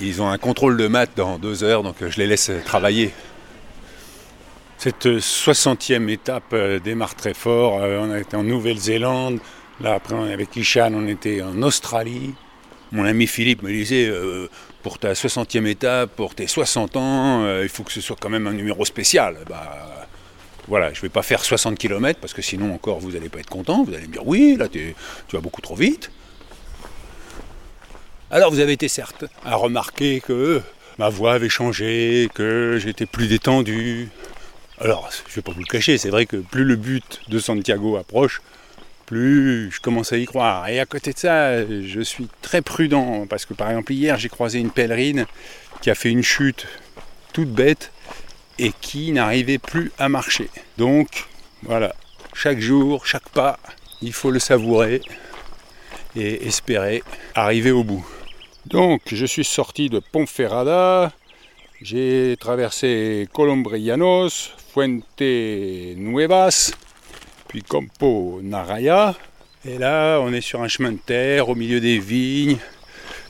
Ils 0.00 0.20
ont 0.22 0.28
un 0.28 0.38
contrôle 0.38 0.76
de 0.76 0.86
maths 0.88 1.10
dans 1.16 1.38
deux 1.38 1.62
heures, 1.62 1.82
donc 1.82 1.96
je 2.00 2.16
les 2.18 2.26
laisse 2.26 2.50
travailler. 2.64 3.12
Cette 4.78 5.06
60e 5.06 6.08
étape 6.08 6.54
euh, 6.54 6.78
démarre 6.78 7.14
très 7.14 7.34
fort. 7.34 7.82
Euh, 7.82 8.00
On 8.00 8.10
a 8.10 8.18
été 8.18 8.34
en 8.34 8.42
Nouvelle-Zélande. 8.42 9.38
Là, 9.80 9.94
après, 9.94 10.32
avec 10.32 10.54
Ishan, 10.56 10.92
on 10.94 11.06
était 11.06 11.40
en 11.40 11.62
Australie. 11.62 12.34
Mon 12.92 13.04
ami 13.04 13.26
Philippe 13.26 13.62
me 13.62 13.70
disait 13.70 14.06
euh, 14.06 14.48
pour 14.82 14.98
ta 14.98 15.14
60e 15.14 15.66
étape, 15.66 16.10
pour 16.16 16.34
tes 16.34 16.46
60 16.46 16.96
ans, 16.96 17.44
euh, 17.44 17.62
il 17.62 17.68
faut 17.68 17.82
que 17.82 17.92
ce 17.92 18.00
soit 18.00 18.16
quand 18.20 18.28
même 18.28 18.46
un 18.46 18.52
numéro 18.52 18.84
spécial. 18.84 19.38
Bah, 19.48 20.08
voilà, 20.68 20.92
je 20.92 20.98
ne 20.98 21.02
vais 21.02 21.08
pas 21.08 21.22
faire 21.22 21.42
60 21.42 21.78
km 21.78 22.20
parce 22.20 22.34
que 22.34 22.42
sinon, 22.42 22.74
encore, 22.74 23.00
vous 23.00 23.12
n'allez 23.12 23.28
pas 23.28 23.38
être 23.38 23.48
content. 23.48 23.84
Vous 23.84 23.94
allez 23.94 24.06
me 24.06 24.12
dire 24.12 24.26
oui, 24.26 24.56
là, 24.58 24.68
tu 24.68 24.94
vas 25.32 25.40
beaucoup 25.40 25.62
trop 25.62 25.76
vite. 25.76 26.10
Alors 28.32 28.52
vous 28.52 28.60
avez 28.60 28.74
été 28.74 28.86
certes 28.86 29.24
à 29.44 29.56
remarquer 29.56 30.20
que 30.20 30.62
ma 30.98 31.08
voix 31.08 31.32
avait 31.32 31.48
changé, 31.48 32.28
que 32.32 32.78
j'étais 32.80 33.06
plus 33.06 33.26
détendu. 33.26 34.08
Alors, 34.80 35.10
je 35.28 35.34
vais 35.34 35.42
pas 35.42 35.50
vous 35.50 35.60
le 35.60 35.66
cacher, 35.66 35.98
c'est 35.98 36.10
vrai 36.10 36.26
que 36.26 36.36
plus 36.36 36.64
le 36.64 36.76
but 36.76 37.22
de 37.28 37.38
Santiago 37.40 37.96
approche, 37.96 38.40
plus 39.10 39.72
je 39.72 39.80
commence 39.80 40.12
à 40.12 40.18
y 40.18 40.24
croire. 40.24 40.68
Et 40.68 40.78
à 40.78 40.86
côté 40.86 41.12
de 41.12 41.18
ça, 41.18 41.66
je 41.66 42.00
suis 42.00 42.28
très 42.42 42.62
prudent 42.62 43.26
parce 43.28 43.44
que 43.44 43.54
par 43.54 43.68
exemple 43.68 43.92
hier, 43.92 44.16
j'ai 44.16 44.28
croisé 44.28 44.60
une 44.60 44.70
pèlerine 44.70 45.26
qui 45.80 45.90
a 45.90 45.96
fait 45.96 46.10
une 46.10 46.22
chute 46.22 46.68
toute 47.32 47.50
bête 47.50 47.90
et 48.60 48.72
qui 48.80 49.10
n'arrivait 49.10 49.58
plus 49.58 49.90
à 49.98 50.08
marcher. 50.08 50.48
Donc, 50.78 51.26
voilà, 51.64 51.92
chaque 52.34 52.60
jour, 52.60 53.04
chaque 53.04 53.28
pas, 53.30 53.58
il 54.00 54.12
faut 54.12 54.30
le 54.30 54.38
savourer 54.38 55.02
et 56.14 56.46
espérer 56.46 57.02
arriver 57.34 57.72
au 57.72 57.82
bout. 57.82 58.06
Donc, 58.66 59.02
je 59.10 59.26
suis 59.26 59.44
sorti 59.44 59.88
de 59.88 59.98
Ponferrada, 59.98 61.10
j'ai 61.82 62.36
traversé 62.38 63.28
Colombrianos, 63.32 64.52
Fuente 64.72 65.20
Nuevas, 65.20 66.72
puis 67.50 67.62
Campo 67.64 68.38
Naraya. 68.42 69.14
Et 69.64 69.76
là, 69.76 70.18
on 70.20 70.32
est 70.32 70.40
sur 70.40 70.62
un 70.62 70.68
chemin 70.68 70.92
de 70.92 70.98
terre 70.98 71.48
au 71.48 71.54
milieu 71.56 71.80
des 71.80 71.98
vignes. 71.98 72.58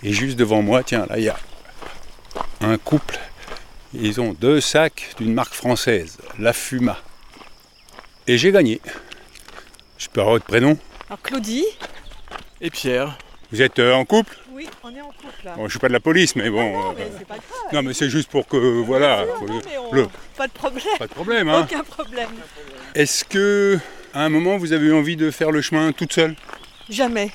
Et 0.02 0.12
juste 0.12 0.38
devant 0.38 0.60
moi, 0.62 0.82
tiens, 0.84 1.06
là, 1.08 1.18
il 1.18 1.24
y 1.24 1.28
a 1.30 1.36
un 2.60 2.76
couple. 2.76 3.18
Ils 3.94 4.20
ont 4.20 4.34
deux 4.38 4.60
sacs 4.60 5.14
d'une 5.18 5.32
marque 5.32 5.54
française, 5.54 6.18
La 6.38 6.52
Fuma. 6.52 6.98
Et 8.26 8.36
j'ai 8.36 8.52
gagné. 8.52 8.80
Je 9.98 10.08
peux 10.08 10.20
avoir 10.20 10.34
votre 10.36 10.44
prénom? 10.46 10.76
Alors 11.08 11.20
Claudie 11.22 11.64
Et 12.60 12.70
Pierre 12.70 13.18
Vous 13.50 13.62
êtes 13.62 13.78
euh, 13.78 13.94
en 13.94 14.04
couple? 14.04 14.36
Oui, 14.52 14.68
on 14.84 14.94
est 14.94 15.00
en 15.00 15.06
couple 15.08 15.44
là. 15.44 15.54
Bon, 15.56 15.64
Je 15.64 15.70
suis 15.70 15.78
pas 15.80 15.88
de 15.88 15.92
la 15.94 16.00
police, 16.00 16.36
mais 16.36 16.50
bon. 16.50 16.70
non, 16.72 16.90
euh, 16.90 16.94
mais 16.98 17.08
c'est 17.18 17.26
pas 17.26 17.34
grave. 17.34 17.72
Non, 17.72 17.82
mais 17.82 17.94
c'est 17.94 18.10
juste 18.10 18.30
pour 18.30 18.46
que, 18.46 18.56
voilà, 18.82 19.24
faut- 19.38 19.46
Non, 19.46 19.60
mais 19.64 19.78
on- 19.78 19.92
le- 19.92 20.08
Pas 20.36 20.46
de 20.46 20.52
problème. 20.52 20.84
pas 20.98 21.06
de 21.06 21.12
problème. 21.14 21.48
Hein. 21.48 21.62
Aucun 21.68 21.82
problème. 21.82 22.28
Est-ce 22.94 23.24
que, 23.24 23.78
à 24.14 24.24
un 24.24 24.28
moment, 24.28 24.56
vous 24.56 24.72
avez 24.72 24.86
eu 24.86 24.94
envie 24.94 25.16
de 25.16 25.30
faire 25.30 25.50
le 25.50 25.60
chemin 25.62 25.92
toute 25.92 26.12
seule? 26.12 26.34
Jamais. 26.88 27.30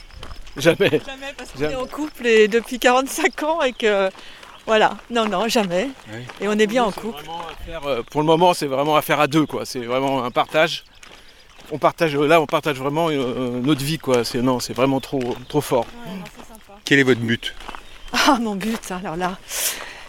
Jamais. 0.58 0.90
Jamais 1.06 1.34
parce 1.38 1.52
qu'on 1.52 1.64
est 1.64 1.76
en 1.76 1.86
couple 1.86 2.28
et 2.28 2.48
depuis 2.48 2.80
45 2.80 3.44
ans 3.44 3.62
et 3.62 3.74
que. 3.74 4.10
Voilà. 4.66 4.98
Non, 5.10 5.26
non, 5.28 5.48
jamais. 5.48 5.90
Oui. 6.12 6.20
Et 6.42 6.48
on 6.48 6.54
est 6.54 6.68
bien 6.68 6.84
en 6.86 6.92
couple. 6.92 7.24
euh, 7.86 8.02
pour 8.10 8.22
le 8.22 8.28
moment, 8.28 8.54
c'est 8.54 8.66
vraiment 8.66 8.96
affaire 8.96 9.20
à 9.20 9.28
deux, 9.28 9.46
quoi. 9.46 9.66
C'est 9.66 9.80
vraiment 9.82 10.24
un 10.24 10.32
partage. 10.32 10.84
On 11.72 11.78
partage 11.78 12.16
là, 12.16 12.42
on 12.42 12.46
partage 12.46 12.78
vraiment 12.78 13.10
euh, 13.10 13.60
notre 13.62 13.84
vie, 13.84 13.98
quoi. 14.00 14.24
C'est 14.24 14.42
non, 14.42 14.60
c'est 14.60 14.74
vraiment 14.74 15.00
trop, 15.00 15.36
trop 15.48 15.62
fort. 15.62 15.86
Quel 16.84 17.00
est 17.00 17.04
votre 17.04 17.22
but? 17.22 17.54
Ah, 18.14 18.38
mon 18.40 18.56
but, 18.56 18.92
alors 18.92 19.16
là. 19.16 19.38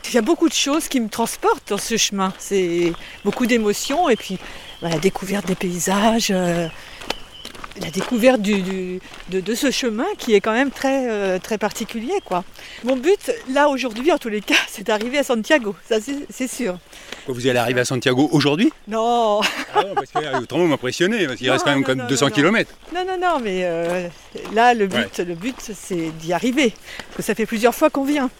Il 0.08 0.14
y 0.14 0.18
a 0.18 0.22
beaucoup 0.22 0.48
de 0.48 0.54
choses 0.54 0.86
qui 0.88 1.00
me 1.00 1.08
transportent 1.08 1.68
dans 1.68 1.78
ce 1.78 1.96
chemin. 1.96 2.32
C'est 2.38 2.92
beaucoup 3.24 3.46
d'émotions 3.46 4.08
et 4.08 4.16
puis 4.16 4.38
la 4.82 4.98
découverte 4.98 5.46
des 5.46 5.54
paysages, 5.54 6.28
euh, 6.30 6.68
la 7.80 7.90
découverte 7.90 8.40
du, 8.40 8.62
du- 8.62 9.00
de, 9.28 9.40
de 9.40 9.54
ce 9.54 9.70
chemin 9.70 10.06
qui 10.18 10.34
est 10.34 10.40
quand 10.40 10.52
même 10.52 10.70
très, 10.70 11.10
euh, 11.10 11.38
très 11.38 11.58
particulier. 11.58 12.14
Quoi. 12.24 12.42
Mon 12.84 12.96
but, 12.96 13.30
là, 13.52 13.68
aujourd'hui, 13.68 14.10
en 14.12 14.18
tous 14.18 14.30
les 14.30 14.40
cas, 14.40 14.54
c'est 14.68 14.86
d'arriver 14.86 15.18
à 15.18 15.24
Santiago, 15.24 15.74
ça 15.86 15.96
c'est 16.30 16.48
sûr. 16.48 16.78
Vous 17.28 17.46
allez 17.48 17.58
arriver 17.58 17.80
à 17.80 17.84
Santiago 17.84 18.28
aujourd'hui? 18.32 18.72
Non, 18.88 19.40
Ah 19.74 19.82
non, 19.82 19.94
parce 19.94 20.10
que 20.12 20.42
autrement 20.42 20.62
vous 20.62 20.68
m'impressionnez, 20.70 21.26
parce 21.26 21.38
qu'il 21.38 21.48
Non, 21.48 21.52
reste 21.54 21.64
quand 21.64 21.70
même 21.72 21.80
non, 21.80 21.86
comme 21.86 21.98
non, 21.98 22.06
200 22.06 22.26
non, 22.26 22.30
non. 22.30 22.34
km. 22.34 22.72
non, 22.94 23.04
non, 23.04 23.18
non, 23.20 23.40
mais 23.42 23.60
euh, 23.64 24.08
là, 24.54 24.72
le 24.74 24.86
but, 24.86 25.18
le 25.18 25.34
but 25.34 25.56
c'est 25.58 26.10
d'y 26.20 26.32
arriver. 26.32 26.72
Parce 27.08 27.16
que 27.16 27.22
ça 27.24 27.34
fait 27.34 27.46
plusieurs 27.46 27.74
fois 27.74 27.90
qu'on 27.90 28.04
vient. 28.04 28.30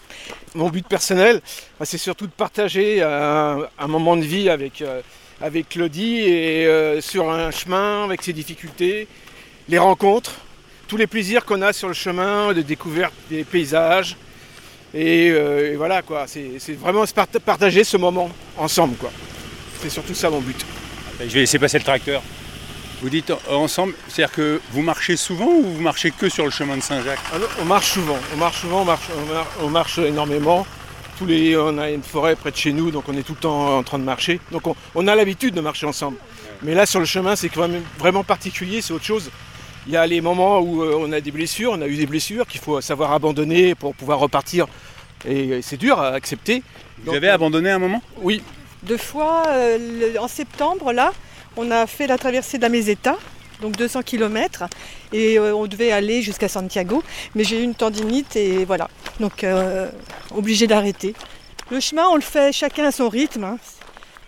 Mon 0.55 0.69
but 0.69 0.87
personnel, 0.87 1.41
bah, 1.79 1.85
c'est 1.85 1.97
surtout 1.99 2.25
de 2.27 2.31
partager 2.31 3.03
un, 3.03 3.59
un 3.77 3.87
moment 3.87 4.15
de 4.15 4.23
vie 4.23 4.49
avec, 4.49 4.81
euh, 4.81 5.01
avec 5.41 5.69
Claudie 5.69 6.19
et 6.19 6.65
euh, 6.65 7.01
sur 7.01 7.29
un 7.29 7.51
chemin 7.51 8.05
avec 8.05 8.23
ses 8.23 8.33
difficultés, 8.33 9.07
les 9.69 9.77
rencontres, 9.77 10.35
tous 10.87 10.97
les 10.97 11.07
plaisirs 11.07 11.45
qu'on 11.45 11.61
a 11.61 11.73
sur 11.73 11.87
le 11.89 11.93
chemin, 11.93 12.53
de 12.53 12.61
découverte 12.61 13.13
des 13.29 13.43
paysages. 13.43 14.15
Et, 14.93 15.29
euh, 15.29 15.73
et 15.73 15.75
voilà 15.75 16.01
quoi, 16.01 16.25
c'est 16.27 16.57
vraiment 16.79 17.05
se 17.05 17.13
partager 17.13 17.83
ce 17.83 17.97
moment 17.97 18.31
ensemble 18.57 18.95
quoi. 18.95 19.11
C'est 19.81 19.89
surtout 19.89 20.15
ça 20.15 20.29
mon 20.29 20.39
but. 20.39 20.65
Je 21.19 21.25
vais 21.25 21.41
laisser 21.41 21.59
passer 21.59 21.77
le 21.77 21.83
tracteur. 21.83 22.21
Vous 23.01 23.09
dites 23.09 23.29
euh, 23.29 23.35
ensemble, 23.49 23.93
c'est-à-dire 24.07 24.33
que 24.33 24.61
vous 24.71 24.81
marchez 24.81 25.17
souvent 25.17 25.45
ou 25.45 25.61
vous 25.63 25.81
marchez 25.81 26.09
que 26.09 26.29
sur 26.29 26.45
le 26.45 26.51
chemin 26.51 26.77
de 26.77 26.81
Saint-Jacques? 26.81 27.19
Ah 27.31 27.37
on 27.61 27.65
marche 27.65 27.91
souvent, 27.91 28.17
on 28.33 28.37
marche 28.37 28.61
souvent, 28.61 28.81
on 28.81 28.85
marche, 28.85 29.07
on 29.15 29.25
mar- 29.31 29.51
on 29.61 29.69
marche 29.69 29.97
énormément. 29.99 30.65
Tous 31.17 31.25
les, 31.25 31.57
on 31.57 31.77
a 31.79 31.89
une 31.89 32.03
forêt 32.03 32.35
près 32.35 32.51
de 32.51 32.55
chez 32.57 32.71
nous, 32.71 32.91
donc 32.91 33.05
on 33.07 33.17
est 33.17 33.23
tout 33.23 33.33
le 33.33 33.39
temps 33.39 33.77
en 33.77 33.83
train 33.83 33.97
de 33.97 34.03
marcher. 34.03 34.39
Donc 34.51 34.67
on, 34.67 34.75
on 34.93 35.07
a 35.07 35.15
l'habitude 35.15 35.53
de 35.55 35.61
marcher 35.61 35.85
ensemble. 35.87 36.17
Mais 36.63 36.73
là 36.75 36.85
sur 36.85 36.99
le 36.99 37.05
chemin, 37.05 37.35
c'est 37.35 37.49
quand 37.49 37.67
même 37.67 37.83
vraiment 37.97 38.23
particulier, 38.23 38.81
c'est 38.81 38.93
autre 38.93 39.05
chose. 39.05 39.31
Il 39.87 39.93
y 39.93 39.97
a 39.97 40.05
les 40.05 40.21
moments 40.21 40.59
où 40.59 40.83
euh, 40.83 40.95
on 40.99 41.11
a 41.13 41.21
des 41.21 41.31
blessures, 41.31 41.71
on 41.73 41.81
a 41.81 41.87
eu 41.87 41.95
des 41.95 42.05
blessures 42.05 42.45
qu'il 42.45 42.59
faut 42.61 42.79
savoir 42.81 43.13
abandonner 43.13 43.73
pour 43.73 43.95
pouvoir 43.95 44.19
repartir. 44.19 44.67
Et 45.27 45.61
c'est 45.63 45.77
dur 45.77 45.99
à 45.99 46.09
accepter. 46.09 46.61
Vous 46.99 47.05
Donc, 47.05 47.15
avez 47.15 47.29
abandonné 47.29 47.71
un 47.71 47.79
moment? 47.79 48.01
Oui, 48.21 48.43
Deux 48.83 48.97
fois, 48.97 49.43
euh, 49.47 49.77
le- 50.13 50.19
en 50.19 50.27
septembre, 50.27 50.93
là, 50.93 51.11
on 51.55 51.71
a 51.71 51.87
fait 51.87 52.05
la 52.05 52.17
traversée 52.19 52.57
de 52.57 52.61
la 52.63 52.69
Meseta, 52.69 53.17
donc 53.61 53.75
200 53.75 54.03
km, 54.03 54.65
et 55.13 55.37
euh, 55.39 55.55
on 55.55 55.67
devait 55.67 55.91
aller 55.91 56.21
jusqu'à 56.21 56.47
Santiago, 56.47 57.03
mais 57.35 57.43
j'ai 57.43 57.59
eu 57.59 57.63
une 57.63 57.75
tendinite 57.75 58.35
et 58.35 58.65
voilà, 58.65 58.89
donc 59.19 59.43
euh, 59.43 59.89
obligé 60.35 60.67
d'arrêter. 60.67 61.13
Le 61.69 61.79
chemin, 61.79 62.07
on 62.07 62.15
le 62.15 62.21
fait 62.21 62.53
chacun 62.53 62.85
à 62.85 62.91
son 62.91 63.09
rythme, 63.09 63.43
hein. 63.43 63.57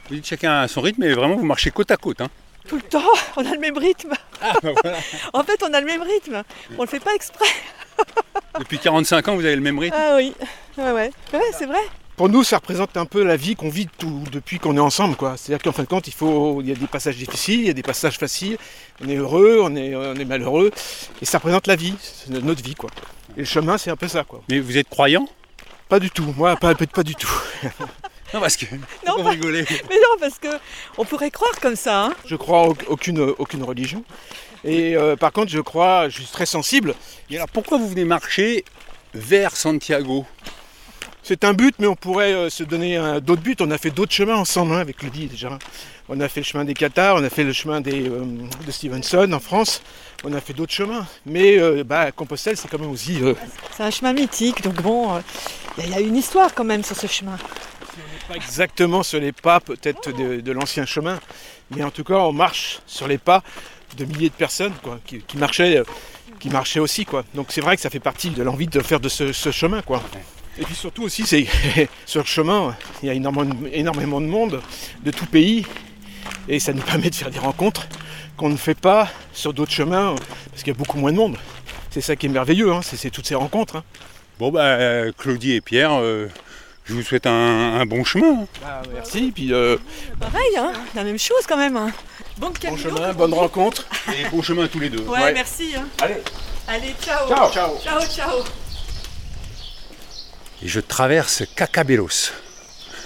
Vous 0.09 0.15
dites 0.15 0.25
chacun 0.25 0.61
à 0.61 0.67
son 0.67 0.81
rythme, 0.81 1.03
mais 1.03 1.13
vraiment 1.13 1.35
vous 1.35 1.45
marchez 1.45 1.69
côte 1.71 1.91
à 1.91 1.97
côte. 1.97 2.21
Hein. 2.21 2.29
tout 2.67 2.75
le 2.75 2.81
temps, 2.81 3.03
on 3.37 3.45
a 3.45 3.53
le 3.53 3.59
même 3.59 3.77
rythme. 3.77 4.13
en 5.33 5.43
fait, 5.43 5.63
on 5.63 5.73
a 5.73 5.79
le 5.79 5.85
même 5.85 6.01
rythme, 6.01 6.43
on 6.77 6.81
le 6.81 6.87
fait 6.87 6.99
pas 6.99 7.13
exprès. 7.13 7.45
Depuis 8.57 8.79
45 8.79 9.27
ans, 9.27 9.35
vous 9.35 9.45
avez 9.45 9.55
le 9.55 9.61
même 9.61 9.77
rythme. 9.77 9.95
Ah 9.97 10.15
oui, 10.15 10.33
ouais, 10.77 10.91
ouais, 10.91 11.11
ouais 11.33 11.51
c'est 11.57 11.65
vrai. 11.65 11.79
Pour 12.19 12.27
nous, 12.27 12.43
ça 12.43 12.57
représente 12.57 12.97
un 12.97 13.05
peu 13.05 13.23
la 13.23 13.37
vie 13.37 13.55
qu'on 13.55 13.69
vit 13.69 13.87
tout, 13.97 14.25
depuis 14.29 14.59
qu'on 14.59 14.75
est 14.75 14.79
ensemble. 14.81 15.15
quoi. 15.15 15.37
C'est-à-dire 15.37 15.63
qu'en 15.63 15.71
fin 15.71 15.83
de 15.83 15.87
compte, 15.87 16.05
il, 16.09 16.13
faut, 16.13 16.59
il 16.59 16.67
y 16.67 16.71
a 16.73 16.75
des 16.75 16.85
passages 16.85 17.15
difficiles, 17.15 17.61
il 17.61 17.67
y 17.67 17.69
a 17.69 17.73
des 17.73 17.81
passages 17.81 18.17
faciles. 18.17 18.57
On 19.01 19.07
est 19.07 19.15
heureux, 19.15 19.59
on 19.63 19.73
est, 19.77 19.95
on 19.95 20.15
est 20.15 20.25
malheureux. 20.25 20.69
Et 21.21 21.25
ça 21.25 21.37
représente 21.37 21.65
la 21.65 21.77
vie, 21.77 21.93
c'est 22.01 22.29
notre 22.43 22.61
vie. 22.61 22.75
quoi. 22.75 22.89
Et 23.37 23.39
le 23.39 23.45
chemin, 23.45 23.77
c'est 23.77 23.89
un 23.89 23.95
peu 23.95 24.09
ça. 24.09 24.25
quoi. 24.25 24.41
Mais 24.49 24.59
vous 24.59 24.75
êtes 24.77 24.89
croyant? 24.89 25.29
Pas 25.87 26.01
du 26.01 26.11
tout, 26.11 26.33
moi, 26.35 26.57
pas, 26.57 26.75
pas 26.75 27.03
du 27.03 27.15
tout. 27.15 27.31
Non, 28.33 28.41
parce 28.41 28.57
que. 28.57 28.65
Non, 29.07 29.23
pas- 29.23 29.29
rigolez. 29.29 29.65
Mais 29.89 29.95
non, 29.95 30.17
parce 30.19 30.37
que 30.39 30.49
on 30.99 31.05
pourrait 31.05 31.31
croire 31.31 31.57
comme 31.61 31.77
ça. 31.77 32.03
hein. 32.07 32.13
Je 32.25 32.35
crois 32.35 32.67
aucune, 32.87 33.19
aucune 33.39 33.63
religion. 33.63 34.03
Et 34.65 34.95
euh, 34.97 35.15
par 35.15 35.31
contre, 35.31 35.49
je 35.51 35.59
crois, 35.61 36.09
je 36.09 36.17
suis 36.17 36.25
très 36.25 36.45
sensible. 36.45 36.93
Et 37.31 37.37
alors 37.37 37.47
pourquoi 37.47 37.77
vous 37.79 37.87
venez 37.87 38.03
marcher 38.05 38.65
vers 39.15 39.55
Santiago? 39.55 40.27
C'est 41.29 41.43
un 41.43 41.53
but, 41.53 41.75
mais 41.77 41.85
on 41.85 41.95
pourrait 41.95 42.33
euh, 42.33 42.49
se 42.49 42.63
donner 42.63 42.97
un- 42.97 43.19
d'autres 43.19 43.43
buts. 43.43 43.55
On 43.59 43.69
a 43.69 43.77
fait 43.77 43.91
d'autres 43.91 44.11
chemins 44.11 44.35
ensemble 44.37 44.73
hein, 44.73 44.79
avec 44.79 45.03
Lydie 45.03 45.27
déjà. 45.27 45.59
On 46.07 46.19
a 46.21 46.27
fait 46.27 46.39
le 46.39 46.43
chemin 46.43 46.65
des 46.65 46.73
Qatars, 46.73 47.17
on 47.17 47.23
a 47.23 47.29
fait 47.29 47.43
le 47.43 47.53
chemin 47.53 47.81
des, 47.81 48.09
euh, 48.09 48.25
de 48.65 48.71
Stevenson 48.71 49.31
en 49.31 49.39
France. 49.39 49.83
On 50.23 50.33
a 50.33 50.41
fait 50.41 50.53
d'autres 50.53 50.73
chemins. 50.73 51.05
Mais 51.27 51.59
euh, 51.59 51.83
bah, 51.83 52.11
Compostelle, 52.11 52.57
c'est 52.57 52.67
quand 52.67 52.79
même 52.79 52.89
aussi. 52.89 53.19
euh, 53.21 53.35
C'est 53.77 53.83
un 53.83 53.91
chemin 53.91 54.11
mythique, 54.13 54.63
donc 54.63 54.81
bon, 54.81 55.13
euh, 55.17 55.19
il 55.77 55.83
y, 55.83 55.85
a- 55.85 55.89
il 55.89 55.93
y 55.93 55.97
a 55.97 55.99
une 56.07 56.15
histoire 56.17 56.51
quand 56.55 56.63
même 56.63 56.83
sur 56.83 56.95
ce 56.95 57.05
chemin. 57.05 57.37
pas 58.27 58.33
exactement 58.35 59.03
sur 59.03 59.19
les 59.19 59.31
pas 59.31 59.59
peut-être 59.59 60.11
de, 60.11 60.41
de 60.41 60.51
l'ancien 60.51 60.87
chemin, 60.87 61.19
mais 61.69 61.83
en 61.83 61.91
tout 61.91 62.03
cas 62.03 62.15
on 62.15 62.33
marche 62.33 62.79
sur 62.87 63.07
les 63.07 63.19
pas 63.19 63.43
de 63.97 64.05
milliers 64.05 64.29
de 64.29 64.33
personnes 64.33 64.73
quoi, 64.81 64.97
qui, 65.05 65.19
qui 65.21 65.37
marchaient, 65.37 65.77
euh, 65.77 65.83
qui 66.39 66.49
marchaient 66.49 66.79
aussi. 66.79 67.05
Quoi. 67.05 67.23
Donc 67.35 67.47
c'est 67.51 67.61
vrai 67.61 67.75
que 67.75 67.83
ça 67.83 67.91
fait 67.91 67.99
partie 67.99 68.31
de 68.31 68.41
l'envie 68.41 68.65
de 68.65 68.79
faire 68.79 68.99
de 68.99 69.09
ce, 69.09 69.31
ce 69.31 69.51
chemin. 69.51 69.83
Quoi. 69.83 70.01
Et 70.59 70.63
puis 70.65 70.75
surtout 70.75 71.03
aussi, 71.03 71.23
c'est 71.25 71.47
sur 72.05 72.21
le 72.21 72.27
chemin, 72.27 72.75
il 73.01 73.07
y 73.07 73.09
a 73.09 73.13
énormément, 73.13 73.55
énormément 73.71 74.19
de 74.21 74.25
monde 74.25 74.61
de 75.03 75.11
tout 75.11 75.25
pays, 75.25 75.65
et 76.47 76.59
ça 76.59 76.73
nous 76.73 76.81
permet 76.81 77.09
de 77.09 77.15
faire 77.15 77.31
des 77.31 77.39
rencontres 77.39 77.87
qu'on 78.35 78.49
ne 78.49 78.57
fait 78.57 78.77
pas 78.77 79.09
sur 79.33 79.53
d'autres 79.53 79.71
chemins, 79.71 80.15
parce 80.51 80.63
qu'il 80.63 80.73
y 80.73 80.75
a 80.75 80.77
beaucoup 80.77 80.97
moins 80.97 81.11
de 81.11 81.17
monde. 81.17 81.37
C'est 81.91 82.01
ça 82.01 82.15
qui 82.15 82.25
est 82.25 82.29
merveilleux, 82.29 82.71
hein, 82.73 82.81
c'est 82.83 83.09
toutes 83.09 83.25
ces 83.27 83.35
rencontres. 83.35 83.77
hein. 83.77 83.83
Bon, 84.37 84.51
bah, 84.51 84.77
Claudie 85.17 85.53
et 85.53 85.61
Pierre, 85.61 85.91
euh, 85.99 86.27
je 86.85 86.93
vous 86.93 87.03
souhaite 87.03 87.25
un, 87.27 87.31
un 87.79 87.85
bon 87.85 88.03
chemin. 88.03 88.45
Bah, 88.61 88.81
merci, 88.93 89.31
puis 89.33 89.53
euh, 89.53 89.77
Pareil, 90.19 90.57
hein, 90.57 90.73
la 90.95 91.03
même 91.03 91.19
chose 91.19 91.45
quand 91.47 91.57
même. 91.57 91.75
hein. 91.77 91.91
Bon, 92.37 92.51
bon 92.63 92.77
chemin, 92.77 93.13
bonne 93.13 93.33
rencontre. 93.33 93.85
Et 94.09 94.27
bon 94.29 94.41
chemin 94.41 94.65
à 94.65 94.67
tous 94.67 94.79
les 94.79 94.89
deux. 94.89 95.01
Ouais, 95.03 95.19
Ouais. 95.23 95.33
merci. 95.33 95.73
hein. 95.77 95.87
Allez, 96.01 96.17
Allez, 96.67 96.95
ciao. 97.01 97.27
ciao, 97.27 97.51
ciao. 97.51 97.77
Ciao, 97.83 98.01
ciao. 98.05 98.68
Et 100.61 100.67
je 100.67 100.81
traverse 100.81 101.43
Cacabelos. 101.55 102.33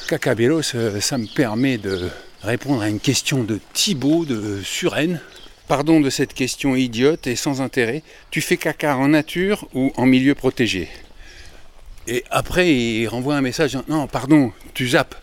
Cacabelos, 0.07 0.73
euh, 0.73 0.99
ça 0.99 1.19
me 1.19 1.27
permet 1.27 1.77
de 1.77 2.09
répondre 2.41 2.81
à 2.81 2.89
une 2.89 2.99
question 2.99 3.43
de 3.43 3.59
Thibaut 3.73 4.25
de 4.25 4.59
Suresnes. 4.63 5.21
Pardon 5.67 5.99
de 5.99 6.09
cette 6.09 6.33
question 6.33 6.75
idiote 6.75 7.27
et 7.27 7.35
sans 7.35 7.61
intérêt. 7.61 8.01
Tu 8.31 8.41
fais 8.41 8.57
caca 8.57 8.97
en 8.97 9.09
nature 9.09 9.67
ou 9.75 9.93
en 9.97 10.07
milieu 10.07 10.33
protégé? 10.33 10.89
Et 12.07 12.23
après, 12.31 12.73
il 12.73 13.07
renvoie 13.07 13.35
un 13.35 13.41
message. 13.41 13.77
Non, 13.87 14.07
pardon, 14.07 14.51
tu 14.73 14.89
zappes. 14.89 15.15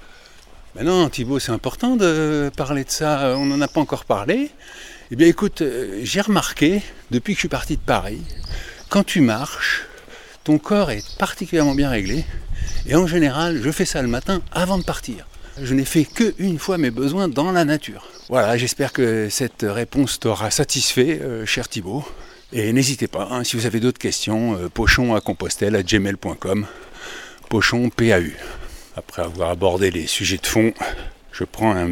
Ben 0.76 0.84
non, 0.84 1.08
Thibaut, 1.08 1.40
c'est 1.40 1.52
important 1.52 1.96
de 1.96 2.48
parler 2.56 2.84
de 2.84 2.90
ça. 2.90 3.36
On 3.36 3.46
n'en 3.46 3.60
a 3.60 3.66
pas 3.66 3.80
encore 3.80 4.04
parlé. 4.04 4.50
Eh 5.10 5.16
bien, 5.16 5.26
écoute, 5.26 5.62
euh, 5.62 5.98
j'ai 6.04 6.20
remarqué, 6.20 6.80
depuis 7.10 7.32
que 7.32 7.38
je 7.38 7.40
suis 7.40 7.48
parti 7.48 7.74
de 7.74 7.82
Paris, 7.82 8.22
quand 8.88 9.02
tu 9.02 9.20
marches, 9.20 9.88
ton 10.44 10.58
corps 10.58 10.90
est 10.90 11.16
particulièrement 11.18 11.74
bien 11.74 11.90
réglé. 11.90 12.24
Et 12.86 12.94
en 12.94 13.06
général, 13.06 13.60
je 13.62 13.70
fais 13.70 13.84
ça 13.84 14.02
le 14.02 14.08
matin 14.08 14.42
avant 14.52 14.78
de 14.78 14.84
partir. 14.84 15.26
Je 15.60 15.74
n'ai 15.74 15.84
fait 15.84 16.04
que 16.04 16.34
une 16.38 16.58
fois 16.58 16.78
mes 16.78 16.90
besoins 16.90 17.28
dans 17.28 17.52
la 17.52 17.64
nature. 17.64 18.06
Voilà, 18.28 18.56
j'espère 18.56 18.92
que 18.92 19.28
cette 19.28 19.66
réponse 19.68 20.20
t'aura 20.20 20.50
satisfait, 20.50 21.20
euh, 21.20 21.44
cher 21.44 21.68
Thibaut. 21.68 22.04
Et 22.52 22.72
n'hésitez 22.72 23.06
pas, 23.06 23.28
hein, 23.30 23.44
si 23.44 23.56
vous 23.56 23.66
avez 23.66 23.80
d'autres 23.80 23.98
questions, 23.98 24.56
euh, 24.56 24.68
pochon 24.68 25.14
à 25.14 25.20
compostelle 25.20 25.76
à 25.76 25.82
gmail.com. 25.82 26.66
Pochon 27.48 27.90
PAU. 27.90 28.32
Après 28.96 29.22
avoir 29.22 29.50
abordé 29.50 29.90
les 29.90 30.06
sujets 30.06 30.38
de 30.38 30.46
fond, 30.46 30.72
je 31.32 31.44
prends 31.44 31.74
un 31.74 31.88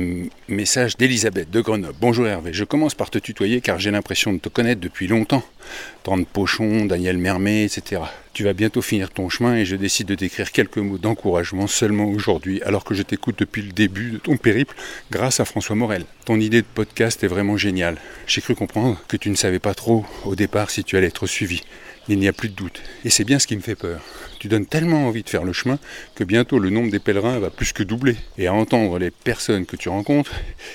message 0.49 0.97
d'Elisabeth 0.97 1.51
de 1.51 1.61
Grenoble. 1.61 1.95
Bonjour 2.01 2.27
Hervé, 2.27 2.53
je 2.53 2.65
commence 2.65 2.95
par 2.95 3.11
te 3.11 3.19
tutoyer 3.19 3.61
car 3.61 3.79
j'ai 3.79 3.91
l'impression 3.91 4.33
de 4.33 4.39
te 4.39 4.49
connaître 4.49 4.81
depuis 4.81 5.07
longtemps. 5.07 5.43
Tant 6.03 6.19
de 6.19 6.25
Pochon, 6.25 6.87
Daniel 6.87 7.19
Mermet, 7.19 7.65
etc. 7.65 8.03
Tu 8.33 8.45
vas 8.45 8.53
bientôt 8.53 8.83
finir 8.83 9.11
ton 9.11 9.29
chemin 9.29 9.57
et 9.57 9.65
je 9.65 9.77
décide 9.77 10.09
de 10.09 10.15
t'écrire 10.15 10.51
quelques 10.51 10.79
mots 10.79 10.99
d'encouragement 10.99 11.67
seulement 11.67 12.07
aujourd'hui 12.07 12.63
alors 12.63 12.85
que 12.85 12.95
je 12.95 13.03
t'écoute 13.03 13.39
depuis 13.39 13.63
le 13.63 13.73
début 13.73 14.11
de 14.11 14.19
ton 14.19 14.37
périple 14.37 14.75
grâce 15.11 15.41
à 15.41 15.45
François 15.45 15.77
Morel. 15.77 16.05
Ton 16.25 16.41
idée 16.41 16.63
de 16.63 16.67
podcast 16.75 17.23
est 17.23 17.29
vraiment 17.29 17.57
géniale. 17.57 17.97
J'ai 18.27 18.41
cru 18.41 18.55
comprendre 18.55 19.01
que 19.09 19.17
tu 19.17 19.31
ne 19.31 19.37
savais 19.37 19.61
pas 19.61 19.75
trop 19.75 20.05
au 20.25 20.35
départ 20.35 20.71
si 20.71 20.85
tu 20.85 20.97
allais 20.97 21.09
être 21.09 21.27
suivi. 21.27 21.63
Il 22.11 22.19
n'y 22.19 22.29
a 22.29 22.33
plus 22.33 22.49
de 22.49 22.55
doute. 22.55 22.81
Et 23.05 23.11
c'est 23.11 23.25
bien 23.25 23.39
ce 23.39 23.47
qui 23.47 23.55
me 23.55 23.61
fait 23.61 23.75
peur. 23.75 24.01
Tu 24.39 24.49
donnes 24.49 24.65
tellement 24.65 25.07
envie 25.07 25.23
de 25.23 25.29
faire 25.29 25.45
le 25.45 25.53
chemin 25.53 25.79
que 26.15 26.25
bientôt 26.25 26.59
le 26.59 26.71
nombre 26.71 26.91
des 26.91 27.01
pèlerins 27.01 27.39
va 27.39 27.51
plus 27.51 27.75
que 27.75 27.83
doubler. 27.83 28.17
Et 28.39 28.47
à 28.47 28.55
entendre 28.55 28.99
les 28.99 29.11
personnes 29.11 29.67
que 29.67 29.77
tu 29.77 29.91
rencontres, 29.91 30.33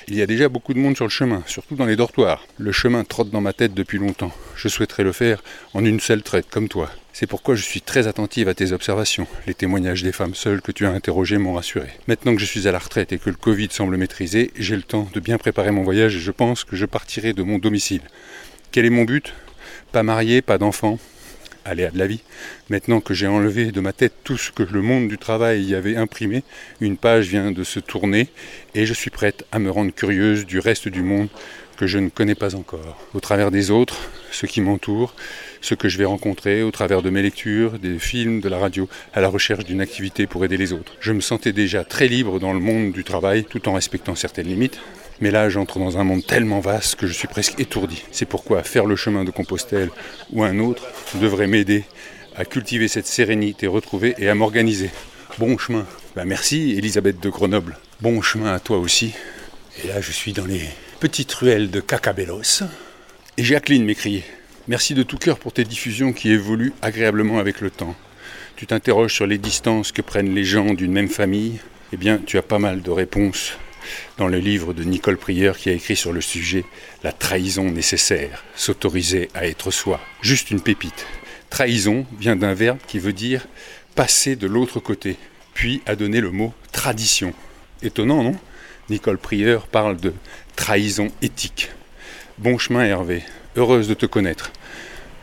il 0.07 0.15
y 0.15 0.21
a 0.21 0.27
déjà 0.27 0.47
beaucoup 0.47 0.75
de 0.75 0.79
monde 0.79 0.95
sur 0.95 1.05
le 1.05 1.09
chemin, 1.09 1.41
surtout 1.47 1.75
dans 1.75 1.87
les 1.87 1.95
dortoirs. 1.95 2.45
Le 2.59 2.71
chemin 2.71 3.03
trotte 3.03 3.31
dans 3.31 3.41
ma 3.41 3.51
tête 3.51 3.73
depuis 3.73 3.97
longtemps. 3.97 4.31
Je 4.55 4.67
souhaiterais 4.67 5.03
le 5.03 5.11
faire 5.11 5.41
en 5.73 5.83
une 5.83 5.99
seule 5.99 6.21
traite, 6.21 6.45
comme 6.51 6.67
toi. 6.67 6.91
C'est 7.13 7.25
pourquoi 7.25 7.55
je 7.55 7.63
suis 7.63 7.81
très 7.81 8.05
attentive 8.05 8.47
à 8.47 8.53
tes 8.53 8.71
observations. 8.71 9.25
Les 9.47 9.55
témoignages 9.55 10.03
des 10.03 10.11
femmes 10.11 10.35
seules 10.35 10.61
que 10.61 10.71
tu 10.71 10.85
as 10.85 10.91
interrogées 10.91 11.39
m'ont 11.39 11.53
rassuré. 11.53 11.87
Maintenant 12.07 12.35
que 12.35 12.41
je 12.41 12.45
suis 12.45 12.67
à 12.67 12.71
la 12.71 12.79
retraite 12.79 13.11
et 13.11 13.17
que 13.17 13.31
le 13.31 13.35
Covid 13.37 13.69
semble 13.71 13.97
maîtrisé, 13.97 14.51
j'ai 14.55 14.75
le 14.75 14.83
temps 14.83 15.09
de 15.11 15.19
bien 15.19 15.39
préparer 15.39 15.71
mon 15.71 15.83
voyage 15.83 16.15
et 16.15 16.19
je 16.19 16.31
pense 16.31 16.63
que 16.63 16.75
je 16.75 16.85
partirai 16.85 17.33
de 17.33 17.41
mon 17.41 17.57
domicile. 17.57 18.01
Quel 18.71 18.85
est 18.85 18.91
mon 18.91 19.03
but? 19.03 19.33
Pas 19.91 20.03
marié, 20.03 20.41
pas 20.41 20.57
d'enfant, 20.57 20.97
aléa 21.65 21.91
de 21.91 21.97
la 21.97 22.07
vie. 22.07 22.21
Maintenant 22.69 23.01
que 23.01 23.13
j'ai 23.13 23.27
enlevé 23.27 23.71
de 23.71 23.81
ma 23.81 23.93
tête 23.93 24.13
tout 24.23 24.37
ce 24.37 24.51
que 24.51 24.63
le 24.63 24.81
monde 24.81 25.07
du 25.07 25.17
travail 25.17 25.63
y 25.63 25.75
avait 25.75 25.95
imprimé, 25.95 26.43
une 26.81 26.97
page 26.97 27.27
vient 27.27 27.51
de 27.51 27.63
se 27.63 27.79
tourner 27.79 28.29
et 28.75 28.85
je 28.85 28.93
suis 28.93 29.09
prête 29.09 29.45
à 29.51 29.59
me 29.59 29.69
rendre 29.69 29.91
curieuse 29.91 30.45
du 30.45 30.59
reste 30.59 30.87
du 30.87 31.01
monde 31.01 31.29
que 31.77 31.87
je 31.87 31.97
ne 31.97 32.09
connais 32.09 32.35
pas 32.35 32.55
encore, 32.55 32.97
au 33.13 33.19
travers 33.19 33.51
des 33.51 33.71
autres, 33.71 33.97
ceux 34.31 34.47
qui 34.47 34.61
m'entourent, 34.61 35.15
ceux 35.61 35.75
que 35.75 35.89
je 35.89 35.97
vais 35.97 36.05
rencontrer, 36.05 36.61
au 36.61 36.71
travers 36.71 37.01
de 37.01 37.09
mes 37.09 37.21
lectures, 37.21 37.79
des 37.79 37.97
films, 37.99 38.41
de 38.41 38.49
la 38.49 38.59
radio, 38.59 38.87
à 39.13 39.21
la 39.21 39.27
recherche 39.27 39.65
d'une 39.65 39.81
activité 39.81 40.27
pour 40.27 40.45
aider 40.45 40.57
les 40.57 40.73
autres. 40.73 40.93
Je 40.99 41.11
me 41.11 41.21
sentais 41.21 41.53
déjà 41.53 41.83
très 41.83 42.07
libre 42.07 42.39
dans 42.39 42.53
le 42.53 42.59
monde 42.59 42.91
du 42.91 43.03
travail, 43.03 43.45
tout 43.45 43.67
en 43.67 43.73
respectant 43.73 44.15
certaines 44.15 44.47
limites. 44.47 44.79
Mais 45.23 45.31
là, 45.31 45.47
j'entre 45.47 45.79
dans 45.79 45.97
un 45.97 46.03
monde 46.03 46.25
tellement 46.25 46.59
vaste 46.59 46.97
que 46.97 47.07
je 47.07 47.13
suis 47.13 47.29
presque 47.29 47.57
étourdi. 47.57 48.03
C'est 48.11 48.25
pourquoi 48.25 48.61
faire 48.61 48.85
le 48.85 48.97
chemin 48.97 49.23
de 49.23 49.31
Compostelle 49.31 49.89
ou 50.33 50.43
un 50.43 50.59
autre 50.59 50.83
devrait 51.21 51.47
m'aider 51.47 51.85
à 52.35 52.43
cultiver 52.43 52.89
cette 52.89 53.07
sérénité 53.07 53.65
retrouvée 53.67 54.15
et 54.17 54.27
à 54.27 54.35
m'organiser. 54.35 54.89
Bon 55.39 55.57
chemin. 55.57 55.87
Ben 56.17 56.25
merci 56.25 56.75
Elisabeth 56.77 57.21
de 57.21 57.29
Grenoble. 57.29 57.77
Bon 58.01 58.21
chemin 58.21 58.53
à 58.53 58.59
toi 58.59 58.79
aussi. 58.79 59.13
Et 59.81 59.87
là, 59.87 60.01
je 60.01 60.11
suis 60.11 60.33
dans 60.33 60.45
les 60.45 60.59
petites 60.99 61.31
ruelles 61.31 61.71
de 61.71 61.79
Cacabellos. 61.79 62.63
Et 63.37 63.45
Jacqueline 63.45 63.85
m'écrit 63.85 64.25
Merci 64.67 64.93
de 64.93 65.03
tout 65.03 65.17
cœur 65.17 65.39
pour 65.39 65.53
tes 65.53 65.63
diffusions 65.63 66.11
qui 66.11 66.31
évoluent 66.31 66.73
agréablement 66.81 67.39
avec 67.39 67.61
le 67.61 67.69
temps. 67.69 67.95
Tu 68.57 68.67
t'interroges 68.67 69.13
sur 69.13 69.25
les 69.25 69.37
distances 69.37 69.93
que 69.93 70.01
prennent 70.01 70.35
les 70.35 70.43
gens 70.43 70.73
d'une 70.73 70.91
même 70.91 71.07
famille. 71.07 71.61
Eh 71.93 71.97
bien, 71.97 72.17
tu 72.17 72.37
as 72.37 72.43
pas 72.43 72.59
mal 72.59 72.81
de 72.81 72.91
réponses 72.91 73.53
dans 74.17 74.27
le 74.27 74.37
livre 74.37 74.73
de 74.73 74.83
Nicole 74.83 75.17
Prieur 75.17 75.57
qui 75.57 75.69
a 75.69 75.73
écrit 75.73 75.95
sur 75.95 76.13
le 76.13 76.21
sujet 76.21 76.65
La 77.03 77.11
trahison 77.11 77.69
nécessaire, 77.71 78.43
s'autoriser 78.55 79.29
à 79.33 79.47
être 79.47 79.71
soi. 79.71 79.99
Juste 80.21 80.51
une 80.51 80.61
pépite. 80.61 81.05
Trahison 81.49 82.05
vient 82.19 82.35
d'un 82.35 82.53
verbe 82.53 82.79
qui 82.87 82.99
veut 82.99 83.13
dire 83.13 83.45
passer 83.95 84.35
de 84.35 84.47
l'autre 84.47 84.79
côté, 84.79 85.17
puis 85.53 85.81
a 85.85 85.95
donné 85.95 86.19
le 86.19 86.31
mot 86.31 86.53
tradition. 86.71 87.33
Étonnant, 87.81 88.23
non? 88.23 88.35
Nicole 88.89 89.17
Prieur 89.17 89.67
parle 89.67 89.97
de 89.97 90.13
trahison 90.55 91.09
éthique. 91.21 91.69
Bon 92.37 92.57
chemin 92.57 92.83
Hervé, 92.83 93.23
heureuse 93.55 93.87
de 93.87 93.93
te 93.93 94.05
connaître. 94.05 94.51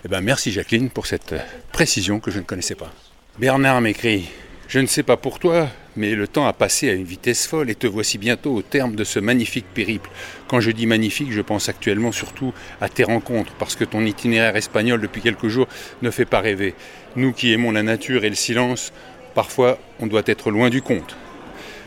Eh 0.04 0.08
ben 0.08 0.20
merci 0.20 0.52
Jacqueline 0.52 0.88
pour 0.88 1.06
cette 1.06 1.34
précision 1.72 2.20
que 2.20 2.30
je 2.30 2.38
ne 2.38 2.44
connaissais 2.44 2.74
pas. 2.74 2.92
Bernard 3.38 3.80
m'écrit 3.80 4.28
Je 4.68 4.78
ne 4.78 4.86
sais 4.86 5.02
pas 5.02 5.16
pour 5.16 5.38
toi, 5.38 5.68
mais 6.00 6.14
le 6.14 6.26
temps 6.26 6.46
a 6.46 6.54
passé 6.54 6.88
à 6.88 6.94
une 6.94 7.04
vitesse 7.04 7.46
folle 7.46 7.68
et 7.68 7.74
te 7.74 7.86
voici 7.86 8.16
bientôt 8.16 8.54
au 8.54 8.62
terme 8.62 8.96
de 8.96 9.04
ce 9.04 9.20
magnifique 9.20 9.66
périple. 9.74 10.08
Quand 10.48 10.58
je 10.58 10.70
dis 10.70 10.86
magnifique, 10.86 11.30
je 11.30 11.42
pense 11.42 11.68
actuellement 11.68 12.10
surtout 12.10 12.54
à 12.80 12.88
tes 12.88 13.04
rencontres, 13.04 13.52
parce 13.58 13.76
que 13.76 13.84
ton 13.84 14.06
itinéraire 14.06 14.56
espagnol 14.56 15.02
depuis 15.02 15.20
quelques 15.20 15.48
jours 15.48 15.68
ne 16.00 16.10
fait 16.10 16.24
pas 16.24 16.40
rêver. 16.40 16.74
Nous 17.16 17.34
qui 17.34 17.52
aimons 17.52 17.70
la 17.70 17.82
nature 17.82 18.24
et 18.24 18.30
le 18.30 18.34
silence, 18.34 18.94
parfois 19.34 19.78
on 19.98 20.06
doit 20.06 20.22
être 20.24 20.50
loin 20.50 20.70
du 20.70 20.80
compte. 20.80 21.16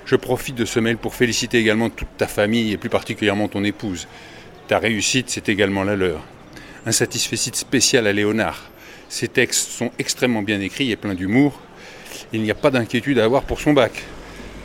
Je 0.05 0.15
profite 0.15 0.55
de 0.55 0.65
ce 0.65 0.79
mail 0.79 0.98
pour 0.98 1.15
féliciter 1.15 1.58
également 1.58 1.89
toute 1.89 2.15
ta 2.15 2.27
famille 2.27 2.72
et 2.72 2.77
plus 2.77 2.89
particulièrement 2.89 3.48
ton 3.48 3.63
épouse. 3.63 4.08
Ta 4.67 4.77
réussite, 4.77 5.32
c'est 5.32 5.50
également 5.50 5.84
la 5.84 5.96
leur. 5.96 6.22
Un 6.86 6.91
satisfecit 6.91 7.55
spécial 7.55 8.05
à 8.05 8.13
Léonard. 8.13 8.70
Ses 9.10 9.27
textes 9.27 9.72
sont 9.72 9.89
extrêmement 9.98 10.43
bien 10.43 10.62
écrits 10.62 10.91
et 10.91 10.98
pleins 10.98 11.15
d'humour. 11.15 11.60
Il 12.34 12.41
n'y 12.41 12.51
a 12.51 12.55
pas 12.55 12.72
d'inquiétude 12.72 13.20
à 13.20 13.25
avoir 13.25 13.43
pour 13.43 13.60
son 13.60 13.74
bac. 13.74 14.03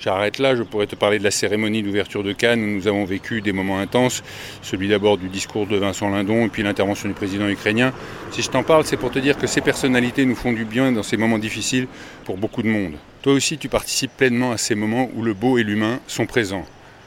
J'arrête 0.01 0.39
là, 0.39 0.55
je 0.55 0.63
pourrais 0.63 0.87
te 0.87 0.95
parler 0.95 1.19
de 1.19 1.25
la 1.25 1.33
cérémonie 1.33 1.83
d'ouverture 1.83 2.23
de 2.23 2.33
Cannes 2.33 2.63
où 2.63 2.67
nous 2.67 2.87
avons 2.87 3.05
vécu 3.05 3.41
des 3.41 3.53
moments 3.53 3.81
intenses, 3.81 4.23
celui 4.63 4.89
d'abord 4.89 5.19
du 5.19 5.29
discours 5.29 5.67
de 5.67 5.77
Vincent 5.77 6.09
Lindon 6.09 6.47
et 6.47 6.49
puis 6.49 6.63
l'intervention 6.63 7.09
du 7.09 7.15
président 7.15 7.49
ukrainien. 7.49 7.93
Si 8.31 8.43
je 8.43 8.49
t'en 8.49 8.63
parle, 8.63 8.85
c'est 8.85 8.97
pour 8.97 9.11
te 9.11 9.19
dire 9.19 9.37
que 9.37 9.49
ces 9.49 9.61
personnalités 9.61 10.25
nous 10.25 10.37
font 10.37 10.53
du 10.53 10.65
bien 10.65 10.93
dans 10.93 11.03
ces 11.03 11.17
moments 11.17 11.39
difficiles 11.39 11.89
pour 12.25 12.37
beaucoup 12.37 12.63
de 12.63 12.69
monde. 12.69 12.93
Toi 13.23 13.33
aussi, 13.33 13.59
tu 13.59 13.69
participes 13.69 14.17
pleinement 14.17 14.53
à 14.53 14.57
ces 14.57 14.77
moments 14.77 15.11
où 15.17 15.23
le 15.23 15.35
beau 15.35 15.59
et 15.59 15.65
l'humain 15.65 15.99
sont 16.07 16.27
présents. 16.27 16.65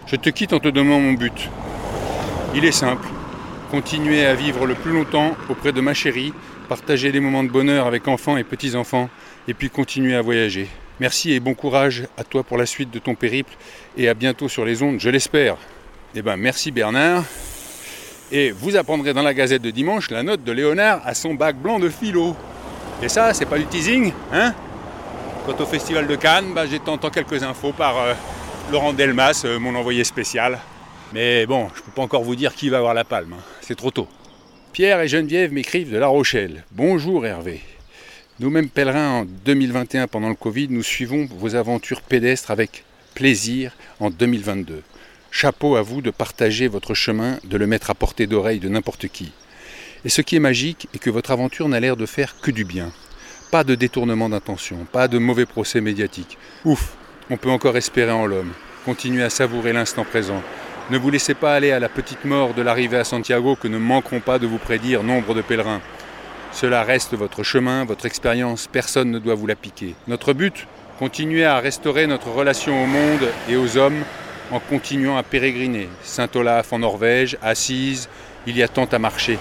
Je 0.07 0.17
te 0.17 0.29
quitte 0.29 0.51
en 0.51 0.59
te 0.59 0.67
donnant 0.67 0.99
mon 0.99 1.13
but. 1.13 1.49
Il 2.53 2.65
est 2.65 2.73
simple. 2.73 3.07
Continuer 3.71 4.25
à 4.25 4.35
vivre 4.35 4.65
le 4.65 4.75
plus 4.75 4.91
longtemps 4.91 5.37
auprès 5.47 5.71
de 5.71 5.79
ma 5.79 5.93
chérie, 5.93 6.33
partager 6.67 7.13
des 7.13 7.21
moments 7.21 7.45
de 7.45 7.49
bonheur 7.49 7.87
avec 7.87 8.09
enfants 8.09 8.35
et 8.35 8.43
petits-enfants, 8.43 9.09
et 9.47 9.53
puis 9.53 9.69
continuer 9.69 10.15
à 10.15 10.21
voyager. 10.21 10.67
Merci 10.99 11.33
et 11.33 11.39
bon 11.39 11.53
courage 11.53 12.07
à 12.17 12.23
toi 12.23 12.43
pour 12.43 12.57
la 12.57 12.65
suite 12.65 12.91
de 12.91 12.99
ton 12.99 13.15
périple, 13.15 13.53
et 13.97 14.07
à 14.07 14.13
bientôt 14.13 14.47
sur 14.47 14.65
les 14.65 14.83
ondes, 14.83 14.99
je 14.99 15.09
l'espère. 15.09 15.57
Eh 16.15 16.21
ben 16.21 16.37
merci 16.37 16.71
Bernard. 16.71 17.23
Et 18.31 18.51
vous 18.51 18.75
apprendrez 18.77 19.13
dans 19.13 19.23
la 19.23 19.33
Gazette 19.33 19.61
de 19.61 19.71
dimanche 19.71 20.09
la 20.09 20.23
note 20.23 20.43
de 20.43 20.51
Léonard 20.51 21.01
à 21.05 21.13
son 21.13 21.33
bac 21.33 21.57
blanc 21.57 21.79
de 21.79 21.89
philo. 21.89 22.35
Et 23.01 23.09
ça, 23.09 23.33
c'est 23.33 23.45
pas 23.45 23.57
du 23.57 23.65
teasing, 23.65 24.13
hein? 24.31 24.53
Quant 25.45 25.55
au 25.59 25.65
Festival 25.65 26.07
de 26.07 26.15
Cannes, 26.15 26.53
bah, 26.53 26.65
j'ai 26.67 26.79
quelques 27.11 27.41
infos 27.41 27.73
par 27.73 27.97
euh, 27.97 28.13
Laurent 28.71 28.93
Delmas, 28.93 29.41
euh, 29.43 29.57
mon 29.57 29.73
envoyé 29.75 30.03
spécial. 30.03 30.59
Mais 31.13 31.45
bon, 31.45 31.67
je 31.75 31.81
peux 31.81 31.91
pas 31.91 32.03
encore 32.03 32.23
vous 32.23 32.35
dire 32.35 32.53
qui 32.53 32.69
va 32.69 32.77
avoir 32.77 32.93
la 32.93 33.03
palme, 33.03 33.33
hein. 33.33 33.43
c'est 33.59 33.75
trop 33.75 33.91
tôt. 33.91 34.07
Pierre 34.71 35.01
et 35.01 35.07
Geneviève 35.07 35.51
m'écrivent 35.51 35.91
de 35.91 35.97
La 35.97 36.07
Rochelle. 36.07 36.63
Bonjour 36.71 37.25
Hervé. 37.25 37.61
Nous-mêmes 38.41 38.69
pèlerins 38.69 39.19
en 39.19 39.25
2021 39.45 40.07
pendant 40.07 40.29
le 40.29 40.33
Covid, 40.33 40.67
nous 40.71 40.81
suivons 40.81 41.27
vos 41.37 41.53
aventures 41.53 42.01
pédestres 42.01 42.49
avec 42.49 42.85
plaisir 43.13 43.71
en 43.99 44.09
2022. 44.09 44.81
Chapeau 45.29 45.75
à 45.75 45.83
vous 45.83 46.01
de 46.01 46.09
partager 46.09 46.67
votre 46.67 46.95
chemin, 46.95 47.37
de 47.43 47.55
le 47.55 47.67
mettre 47.67 47.91
à 47.91 47.93
portée 47.93 48.25
d'oreille 48.25 48.59
de 48.59 48.67
n'importe 48.67 49.09
qui. 49.09 49.31
Et 50.05 50.09
ce 50.09 50.23
qui 50.23 50.37
est 50.37 50.39
magique 50.39 50.87
est 50.95 50.97
que 50.97 51.11
votre 51.11 51.29
aventure 51.29 51.69
n'a 51.69 51.79
l'air 51.79 51.95
de 51.95 52.07
faire 52.07 52.39
que 52.41 52.49
du 52.49 52.65
bien. 52.65 52.91
Pas 53.51 53.63
de 53.63 53.75
détournement 53.75 54.29
d'intention, 54.29 54.87
pas 54.91 55.07
de 55.07 55.19
mauvais 55.19 55.45
procès 55.45 55.79
médiatiques. 55.79 56.39
Ouf, 56.65 56.95
on 57.29 57.37
peut 57.37 57.51
encore 57.51 57.77
espérer 57.77 58.11
en 58.11 58.25
l'homme. 58.25 58.53
Continuez 58.85 59.21
à 59.21 59.29
savourer 59.29 59.71
l'instant 59.71 60.03
présent. 60.03 60.41
Ne 60.89 60.97
vous 60.97 61.11
laissez 61.11 61.35
pas 61.35 61.53
aller 61.53 61.69
à 61.69 61.79
la 61.79 61.89
petite 61.89 62.25
mort 62.25 62.55
de 62.55 62.63
l'arrivée 62.63 62.97
à 62.97 63.03
Santiago 63.03 63.55
que 63.55 63.67
ne 63.67 63.77
manqueront 63.77 64.19
pas 64.19 64.39
de 64.39 64.47
vous 64.47 64.57
prédire 64.57 65.03
nombre 65.03 65.35
de 65.35 65.43
pèlerins. 65.43 65.81
Cela 66.53 66.83
reste 66.83 67.13
votre 67.13 67.43
chemin, 67.43 67.85
votre 67.85 68.05
expérience, 68.05 68.67
personne 68.71 69.11
ne 69.11 69.19
doit 69.19 69.35
vous 69.35 69.47
la 69.47 69.55
piquer. 69.55 69.95
Notre 70.07 70.33
but 70.33 70.67
Continuer 70.99 71.45
à 71.45 71.59
restaurer 71.59 72.05
notre 72.05 72.29
relation 72.29 72.83
au 72.83 72.85
monde 72.85 73.27
et 73.49 73.55
aux 73.55 73.75
hommes 73.75 74.03
en 74.51 74.59
continuant 74.59 75.17
à 75.17 75.23
pérégriner. 75.23 75.89
Saint-Olaf 76.03 76.73
en 76.73 76.77
Norvège, 76.79 77.37
Assise, 77.41 78.07
il 78.45 78.55
y 78.55 78.61
a 78.61 78.67
tant 78.67 78.85
à 78.85 78.99
marcher. 78.99 79.39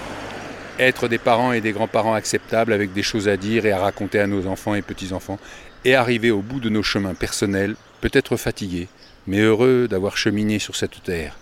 Être 0.79 1.07
des 1.07 1.19
parents 1.19 1.51
et 1.51 1.61
des 1.61 1.71
grands-parents 1.71 2.15
acceptables 2.15 2.73
avec 2.73 2.93
des 2.93 3.03
choses 3.03 3.27
à 3.27 3.37
dire 3.37 3.67
et 3.67 3.71
à 3.71 3.77
raconter 3.77 4.19
à 4.19 4.25
nos 4.25 4.47
enfants 4.47 4.73
et 4.73 4.81
petits-enfants 4.81 5.37
et 5.85 5.93
arriver 5.93 6.31
au 6.31 6.41
bout 6.41 6.59
de 6.59 6.69
nos 6.69 6.81
chemins 6.81 7.13
personnels, 7.13 7.75
peut-être 8.01 8.37
fatigués, 8.37 8.87
mais 9.27 9.41
heureux 9.41 9.87
d'avoir 9.87 10.17
cheminé 10.17 10.57
sur 10.57 10.75
cette 10.75 11.03
terre. 11.03 11.37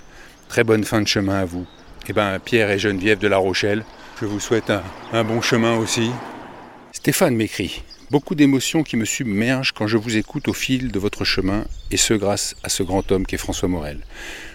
Très 0.49 0.65
bonne 0.65 0.84
fin 0.84 1.01
de 1.01 1.08
chemin 1.08 1.39
à 1.39 1.45
vous. 1.45 1.65
Eh 2.10 2.13
bien, 2.13 2.39
Pierre 2.39 2.71
et 2.71 2.79
Geneviève 2.79 3.19
de 3.19 3.27
La 3.29 3.38
Rochelle, 3.38 3.86
je 4.19 4.25
vous 4.25 4.39
souhaite 4.39 4.71
un, 5.13 5.23
bon 5.23 5.41
chemin 5.41 5.77
aussi. 5.77 6.12
Stéphane 6.91 7.36
m'écrit 7.36 7.84
Beaucoup 8.12 8.36
d'émotions 8.36 8.84
qui 8.84 8.97
me 8.97 9.05
submergent 9.05 9.71
quand 9.71 9.88
je 9.88 9.97
vous 9.97 10.17
écoute 10.17 10.47
au 10.47 10.53
fil 10.53 10.91
de 10.91 10.99
votre 10.99 11.23
chemin, 11.23 11.65
et 11.91 11.97
ce 11.97 12.13
grâce 12.13 12.55
à 12.63 12.69
ce 12.69 12.84
grand 12.84 13.12
homme 13.12 13.25
qu'est 13.25 13.38
François 13.38 13.69
Morel. 13.69 13.99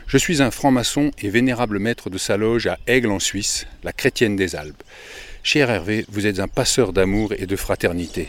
Je 0.06 0.18
suis 0.18 0.42
un 0.42 0.50
franc-maçon 0.50 1.12
et 1.22 1.30
vénérable 1.30 1.78
maître 1.78 2.10
de 2.10 2.18
sa 2.18 2.36
loge 2.36 2.66
à 2.66 2.78
Aigle 2.86 3.10
en 3.10 3.20
Suisse, 3.20 3.66
la 3.84 3.92
chrétienne 3.92 4.36
des 4.36 4.54
Alpes. 4.54 4.82
Cher 5.42 5.70
Hervé, 5.70 6.04
vous 6.08 6.26
êtes 6.26 6.40
un 6.40 6.48
passeur 6.48 6.92
d'amour 6.92 7.32
et 7.38 7.46
de 7.46 7.56
fraternité. 7.56 8.28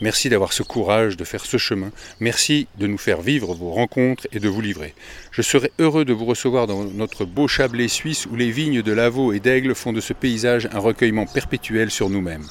Merci 0.00 0.28
d'avoir 0.28 0.52
ce 0.52 0.62
courage 0.62 1.16
de 1.16 1.24
faire 1.24 1.44
ce 1.44 1.56
chemin. 1.56 1.90
Merci 2.20 2.66
de 2.78 2.86
nous 2.86 2.98
faire 2.98 3.20
vivre 3.20 3.54
vos 3.54 3.70
rencontres 3.70 4.26
et 4.32 4.40
de 4.40 4.48
vous 4.48 4.60
livrer. 4.60 4.94
Je 5.30 5.42
serai 5.42 5.72
heureux 5.78 6.04
de 6.04 6.12
vous 6.12 6.24
recevoir 6.24 6.66
dans 6.66 6.84
notre 6.84 7.24
beau 7.24 7.48
Chablais 7.48 7.88
suisse 7.88 8.26
où 8.26 8.36
les 8.36 8.50
vignes 8.50 8.82
de 8.82 8.92
Lavaux 8.92 9.32
et 9.32 9.40
d'Aigle 9.40 9.74
font 9.74 9.92
de 9.92 10.00
ce 10.00 10.12
paysage 10.12 10.68
un 10.72 10.78
recueillement 10.78 11.26
perpétuel 11.26 11.90
sur 11.90 12.10
nous-mêmes. 12.10 12.46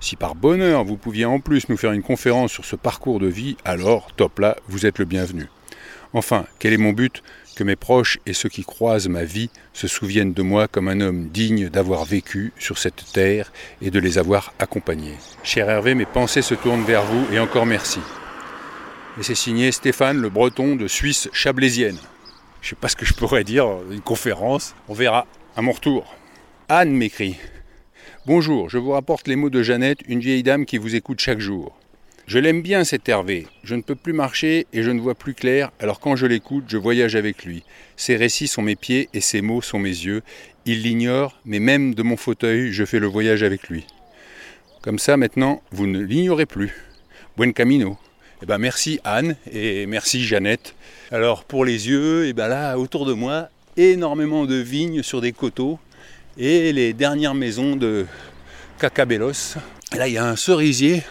Si 0.00 0.16
par 0.16 0.34
bonheur 0.34 0.84
vous 0.84 0.96
pouviez 0.96 1.24
en 1.24 1.40
plus 1.40 1.68
nous 1.68 1.76
faire 1.76 1.92
une 1.92 2.02
conférence 2.02 2.52
sur 2.52 2.64
ce 2.64 2.76
parcours 2.76 3.20
de 3.20 3.28
vie, 3.28 3.56
alors, 3.64 4.12
top 4.16 4.38
là, 4.38 4.56
vous 4.68 4.86
êtes 4.86 4.98
le 4.98 5.04
bienvenu. 5.04 5.48
Enfin, 6.12 6.46
quel 6.58 6.72
est 6.72 6.78
mon 6.78 6.92
but? 6.92 7.22
Que 7.56 7.64
mes 7.64 7.74
proches 7.74 8.18
et 8.26 8.34
ceux 8.34 8.48
qui 8.48 8.62
croisent 8.62 9.08
ma 9.08 9.24
vie 9.24 9.50
se 9.72 9.88
souviennent 9.88 10.34
de 10.34 10.42
moi 10.42 10.68
comme 10.68 10.88
un 10.88 11.00
homme 11.00 11.28
digne 11.28 11.68
d'avoir 11.68 12.04
vécu 12.04 12.52
sur 12.58 12.78
cette 12.78 13.12
terre 13.12 13.50
et 13.82 13.90
de 13.90 13.98
les 13.98 14.18
avoir 14.18 14.52
accompagnés. 14.60 15.16
Cher 15.42 15.68
Hervé, 15.68 15.94
mes 15.94 16.04
pensées 16.04 16.42
se 16.42 16.54
tournent 16.54 16.84
vers 16.84 17.02
vous 17.02 17.26
et 17.32 17.40
encore 17.40 17.66
merci. 17.66 18.00
Et 19.18 19.22
c'est 19.22 19.34
signé 19.34 19.72
Stéphane 19.72 20.20
le 20.20 20.28
Breton 20.28 20.76
de 20.76 20.86
Suisse 20.86 21.28
chablaisienne. 21.32 21.98
Je 22.60 22.66
ne 22.66 22.70
sais 22.70 22.76
pas 22.76 22.88
ce 22.88 22.96
que 22.96 23.06
je 23.06 23.14
pourrais 23.14 23.44
dire, 23.44 23.66
une 23.90 24.02
conférence, 24.02 24.74
on 24.88 24.94
verra 24.94 25.26
à 25.56 25.62
mon 25.62 25.72
retour. 25.72 26.14
Anne 26.68 26.92
m'écrit 26.92 27.36
Bonjour, 28.26 28.68
je 28.68 28.76
vous 28.76 28.90
rapporte 28.90 29.28
les 29.28 29.36
mots 29.36 29.50
de 29.50 29.62
Jeannette, 29.62 30.00
une 30.08 30.20
vieille 30.20 30.42
dame 30.42 30.66
qui 30.66 30.78
vous 30.78 30.94
écoute 30.94 31.20
chaque 31.20 31.38
jour. 31.38 31.74
Je 32.26 32.40
l'aime 32.40 32.60
bien 32.60 32.82
cet 32.82 33.08
Hervé. 33.08 33.46
Je 33.62 33.76
ne 33.76 33.82
peux 33.82 33.94
plus 33.94 34.12
marcher 34.12 34.66
et 34.72 34.82
je 34.82 34.90
ne 34.90 35.00
vois 35.00 35.14
plus 35.14 35.32
clair, 35.32 35.70
alors 35.78 36.00
quand 36.00 36.16
je 36.16 36.26
l'écoute, 36.26 36.64
je 36.66 36.76
voyage 36.76 37.14
avec 37.14 37.44
lui. 37.44 37.62
Ses 37.96 38.16
récits 38.16 38.48
sont 38.48 38.62
mes 38.62 38.74
pieds 38.74 39.08
et 39.14 39.20
ses 39.20 39.42
mots 39.42 39.62
sont 39.62 39.78
mes 39.78 39.90
yeux. 39.90 40.22
Il 40.64 40.82
l'ignore, 40.82 41.38
mais 41.44 41.60
même 41.60 41.94
de 41.94 42.02
mon 42.02 42.16
fauteuil, 42.16 42.72
je 42.72 42.84
fais 42.84 42.98
le 42.98 43.06
voyage 43.06 43.44
avec 43.44 43.68
lui. 43.68 43.86
Comme 44.82 44.98
ça, 44.98 45.16
maintenant, 45.16 45.62
vous 45.70 45.86
ne 45.86 46.00
l'ignorez 46.00 46.46
plus. 46.46 46.74
Buen 47.36 47.52
camino. 47.52 47.96
Eh 48.42 48.46
ben, 48.46 48.58
merci 48.58 48.98
Anne 49.04 49.36
et 49.52 49.86
merci 49.86 50.24
Jeannette. 50.24 50.74
Alors 51.12 51.44
pour 51.44 51.64
les 51.64 51.88
yeux, 51.88 52.26
eh 52.26 52.32
ben 52.32 52.48
là, 52.48 52.76
autour 52.76 53.06
de 53.06 53.12
moi, 53.12 53.50
énormément 53.76 54.46
de 54.46 54.56
vignes 54.56 55.04
sur 55.04 55.20
des 55.20 55.30
coteaux 55.30 55.78
et 56.36 56.72
les 56.72 56.92
dernières 56.92 57.34
maisons 57.34 57.76
de 57.76 58.04
Cacabelos. 58.80 59.58
Là, 59.96 60.08
il 60.08 60.14
y 60.14 60.18
a 60.18 60.26
un 60.26 60.34
cerisier 60.34 61.04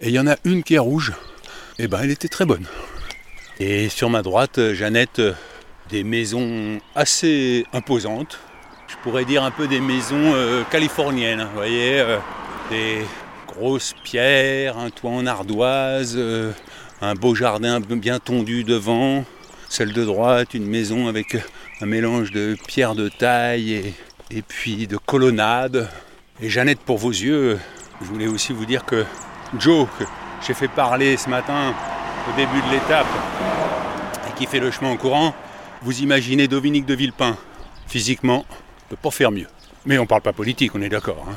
et 0.00 0.08
il 0.08 0.14
y 0.14 0.18
en 0.18 0.26
a 0.26 0.36
une 0.44 0.62
qui 0.62 0.74
est 0.74 0.78
rouge. 0.78 1.12
Et 1.78 1.88
ben, 1.88 2.00
elle 2.02 2.10
était 2.10 2.28
très 2.28 2.46
bonne. 2.46 2.66
Et 3.58 3.88
sur 3.88 4.08
ma 4.08 4.22
droite, 4.22 4.72
Jeannette, 4.72 5.20
des 5.90 6.04
maisons 6.04 6.78
assez 6.94 7.66
imposantes. 7.72 8.38
Je 8.88 8.96
pourrais 9.02 9.24
dire 9.24 9.44
un 9.44 9.50
peu 9.50 9.68
des 9.68 9.80
maisons 9.80 10.32
euh, 10.34 10.62
californiennes, 10.70 11.42
vous 11.42 11.54
voyez, 11.54 12.00
euh, 12.00 12.18
des 12.70 13.02
grosses 13.46 13.94
pierres, 14.02 14.78
un 14.78 14.90
toit 14.90 15.10
en 15.10 15.26
ardoise, 15.26 16.14
euh, 16.16 16.52
un 17.00 17.14
beau 17.14 17.34
jardin 17.34 17.80
bien 17.80 18.18
tondu 18.18 18.64
devant. 18.64 19.24
Celle 19.68 19.92
de 19.92 20.04
droite, 20.04 20.54
une 20.54 20.66
maison 20.66 21.06
avec 21.06 21.36
un 21.80 21.86
mélange 21.86 22.32
de 22.32 22.56
pierres 22.66 22.94
de 22.94 23.08
taille 23.08 23.72
et, 23.72 23.94
et 24.30 24.42
puis 24.42 24.86
de 24.86 24.96
colonnades. 24.96 25.88
Et 26.42 26.48
Jeannette, 26.48 26.80
pour 26.80 26.98
vos 26.98 27.10
yeux, 27.10 27.58
je 28.00 28.06
voulais 28.06 28.26
aussi 28.26 28.52
vous 28.52 28.64
dire 28.64 28.84
que 28.84 29.04
Joe, 29.58 29.88
que 29.98 30.04
j'ai 30.46 30.54
fait 30.54 30.68
parler 30.68 31.16
ce 31.16 31.28
matin 31.28 31.74
au 32.28 32.36
début 32.36 32.62
de 32.62 32.70
l'étape 32.70 33.06
et 34.28 34.38
qui 34.38 34.46
fait 34.46 34.60
le 34.60 34.70
chemin 34.70 34.90
en 34.90 34.96
courant, 34.96 35.34
vous 35.82 36.02
imaginez 36.02 36.46
Dominique 36.46 36.86
de 36.86 36.94
Villepin. 36.94 37.36
Physiquement, 37.88 38.46
on 38.48 38.90
peut 38.90 38.96
pas 38.96 39.10
faire 39.10 39.32
mieux. 39.32 39.48
Mais 39.86 39.98
on 39.98 40.06
parle 40.06 40.20
pas 40.20 40.32
politique, 40.32 40.74
on 40.74 40.82
est 40.82 40.88
d'accord. 40.88 41.26
Hein. 41.28 41.34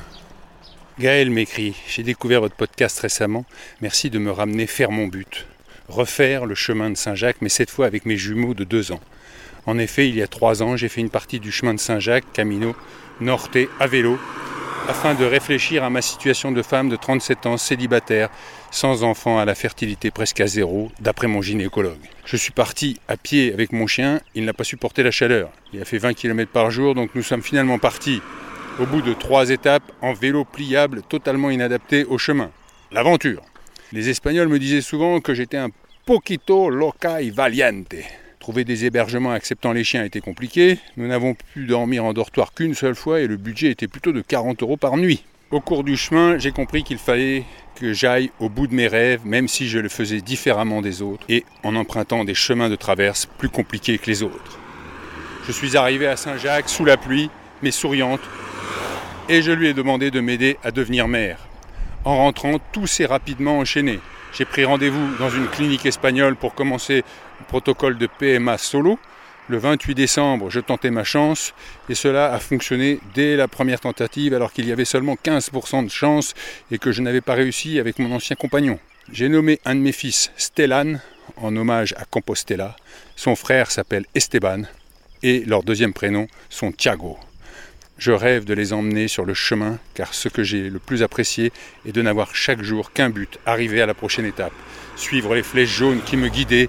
Gaël 0.99 1.31
m'écrit 1.31 1.75
J'ai 1.87 2.03
découvert 2.03 2.41
votre 2.41 2.55
podcast 2.55 2.99
récemment. 2.99 3.45
Merci 3.81 4.11
de 4.11 4.19
me 4.19 4.31
ramener 4.31 4.67
faire 4.67 4.91
mon 4.91 5.07
but. 5.07 5.47
Refaire 5.87 6.45
le 6.45 6.53
chemin 6.53 6.91
de 6.91 6.97
Saint-Jacques, 6.97 7.41
mais 7.41 7.49
cette 7.49 7.71
fois 7.71 7.87
avec 7.87 8.05
mes 8.05 8.17
jumeaux 8.17 8.53
de 8.53 8.63
deux 8.63 8.91
ans. 8.91 9.01
En 9.65 9.79
effet, 9.79 10.07
il 10.07 10.15
y 10.15 10.21
a 10.21 10.27
trois 10.27 10.61
ans, 10.61 10.77
j'ai 10.77 10.89
fait 10.89 11.01
une 11.01 11.09
partie 11.09 11.39
du 11.39 11.51
chemin 11.51 11.73
de 11.73 11.79
Saint-Jacques, 11.79 12.31
Camino 12.31 12.75
Norte, 13.21 13.57
à 13.79 13.87
vélo, 13.87 14.19
afin 14.87 15.13
de 15.13 15.23
réfléchir 15.23 15.83
à 15.83 15.89
ma 15.89 16.01
situation 16.01 16.51
de 16.51 16.61
femme 16.61 16.89
de 16.89 16.95
37 16.95 17.45
ans, 17.45 17.57
célibataire, 17.57 18.29
sans 18.71 19.03
enfant, 19.03 19.39
à 19.39 19.45
la 19.45 19.55
fertilité 19.55 20.11
presque 20.11 20.41
à 20.41 20.47
zéro, 20.47 20.91
d'après 20.99 21.27
mon 21.27 21.41
gynécologue. 21.41 21.99
Je 22.25 22.37
suis 22.37 22.51
parti 22.51 22.99
à 23.07 23.15
pied 23.15 23.53
avec 23.53 23.71
mon 23.71 23.87
chien, 23.87 24.21
il 24.35 24.45
n'a 24.45 24.53
pas 24.53 24.63
supporté 24.63 25.03
la 25.03 25.11
chaleur. 25.11 25.49
Il 25.73 25.81
a 25.81 25.85
fait 25.85 25.97
20 25.97 26.13
km 26.13 26.51
par 26.51 26.71
jour, 26.71 26.95
donc 26.95 27.11
nous 27.15 27.23
sommes 27.23 27.41
finalement 27.41 27.79
partis 27.79 28.21
au 28.79 28.85
bout 28.85 29.01
de 29.01 29.13
trois 29.13 29.49
étapes 29.49 29.91
en 30.01 30.13
vélo 30.13 30.45
pliable 30.45 31.01
totalement 31.03 31.49
inadapté 31.49 32.05
au 32.05 32.17
chemin. 32.17 32.49
L'aventure. 32.91 33.41
Les 33.91 34.09
Espagnols 34.09 34.47
me 34.47 34.59
disaient 34.59 34.81
souvent 34.81 35.19
que 35.19 35.33
j'étais 35.33 35.57
un 35.57 35.69
poquito 36.05 36.69
loca 36.69 37.21
y 37.21 37.29
valiente. 37.29 37.95
Trouver 38.43 38.65
des 38.65 38.83
hébergements 38.83 39.31
acceptant 39.31 39.71
les 39.71 39.85
chiens 39.85 40.03
était 40.03 40.19
compliqué. 40.19 40.77
Nous 40.97 41.07
n'avons 41.07 41.33
pu 41.33 41.65
dormir 41.65 42.03
en 42.03 42.11
dortoir 42.11 42.53
qu'une 42.53 42.73
seule 42.73 42.93
fois 42.93 43.21
et 43.21 43.27
le 43.27 43.37
budget 43.37 43.71
était 43.71 43.87
plutôt 43.87 44.11
de 44.11 44.19
40 44.19 44.63
euros 44.63 44.75
par 44.75 44.97
nuit. 44.97 45.23
Au 45.49 45.61
cours 45.61 45.85
du 45.85 45.95
chemin, 45.95 46.37
j'ai 46.37 46.51
compris 46.51 46.83
qu'il 46.83 46.97
fallait 46.97 47.45
que 47.75 47.93
j'aille 47.93 48.31
au 48.41 48.49
bout 48.49 48.67
de 48.67 48.73
mes 48.73 48.87
rêves, 48.87 49.21
même 49.23 49.47
si 49.47 49.69
je 49.69 49.79
le 49.79 49.87
faisais 49.87 50.19
différemment 50.19 50.81
des 50.81 51.01
autres 51.01 51.23
et 51.29 51.45
en 51.63 51.77
empruntant 51.77 52.25
des 52.25 52.35
chemins 52.35 52.67
de 52.67 52.75
traverse 52.75 53.27
plus 53.37 53.47
compliqués 53.47 53.97
que 53.97 54.07
les 54.07 54.23
autres. 54.23 54.59
Je 55.47 55.53
suis 55.53 55.77
arrivé 55.77 56.05
à 56.05 56.17
Saint-Jacques 56.17 56.67
sous 56.67 56.83
la 56.83 56.97
pluie, 56.97 57.29
mais 57.61 57.71
souriante, 57.71 58.19
et 59.29 59.41
je 59.41 59.53
lui 59.53 59.69
ai 59.69 59.73
demandé 59.73 60.11
de 60.11 60.19
m'aider 60.19 60.57
à 60.65 60.71
devenir 60.71 61.07
mère. 61.07 61.39
En 62.03 62.17
rentrant, 62.17 62.59
tout 62.73 62.87
s'est 62.87 63.05
rapidement 63.05 63.59
enchaîné. 63.59 64.01
J'ai 64.35 64.45
pris 64.45 64.65
rendez-vous 64.65 65.15
dans 65.19 65.29
une 65.29 65.47
clinique 65.47 65.85
espagnole 65.85 66.35
pour 66.35 66.55
commencer 66.55 67.03
le 67.39 67.45
protocole 67.45 67.99
de 67.99 68.07
PMA 68.07 68.57
solo. 68.57 68.97
Le 69.47 69.57
28 69.57 69.93
décembre, 69.93 70.49
je 70.49 70.59
tentais 70.59 70.89
ma 70.89 71.03
chance 71.03 71.53
et 71.87 71.93
cela 71.93 72.33
a 72.33 72.39
fonctionné 72.39 72.99
dès 73.13 73.35
la 73.35 73.47
première 73.47 73.79
tentative 73.79 74.33
alors 74.33 74.51
qu'il 74.51 74.67
y 74.67 74.71
avait 74.71 74.85
seulement 74.85 75.15
15% 75.23 75.85
de 75.85 75.91
chance 75.91 76.33
et 76.71 76.79
que 76.79 76.91
je 76.91 77.03
n'avais 77.03 77.21
pas 77.21 77.35
réussi 77.35 77.77
avec 77.77 77.99
mon 77.99 78.11
ancien 78.11 78.35
compagnon. 78.35 78.79
J'ai 79.11 79.29
nommé 79.29 79.59
un 79.65 79.75
de 79.75 79.81
mes 79.81 79.91
fils 79.91 80.31
Stellan 80.35 80.95
en 81.37 81.55
hommage 81.55 81.93
à 81.97 82.05
Compostela. 82.05 82.75
Son 83.15 83.35
frère 83.35 83.69
s'appelle 83.69 84.05
Esteban 84.15 84.63
et 85.21 85.41
leur 85.45 85.61
deuxième 85.61 85.93
prénom 85.93 86.25
sont 86.49 86.71
Thiago. 86.71 87.19
Je 88.03 88.11
rêve 88.11 88.43
de 88.43 88.53
les 88.53 88.73
emmener 88.73 89.07
sur 89.07 89.23
le 89.23 89.33
chemin, 89.33 89.79
car 89.93 90.13
ce 90.13 90.27
que 90.27 90.43
j'ai 90.43 90.69
le 90.69 90.77
plus 90.77 91.03
apprécié 91.03 91.53
est 91.85 91.93
de 91.93 92.01
n'avoir 92.01 92.35
chaque 92.35 92.61
jour 92.61 92.91
qu'un 92.91 93.09
but, 93.09 93.39
arriver 93.45 93.81
à 93.81 93.85
la 93.85 93.93
prochaine 93.93 94.25
étape. 94.25 94.51
Suivre 94.97 95.33
les 95.35 95.41
flèches 95.41 95.69
jaunes 95.69 96.01
qui 96.01 96.17
me 96.17 96.27
guidaient 96.27 96.67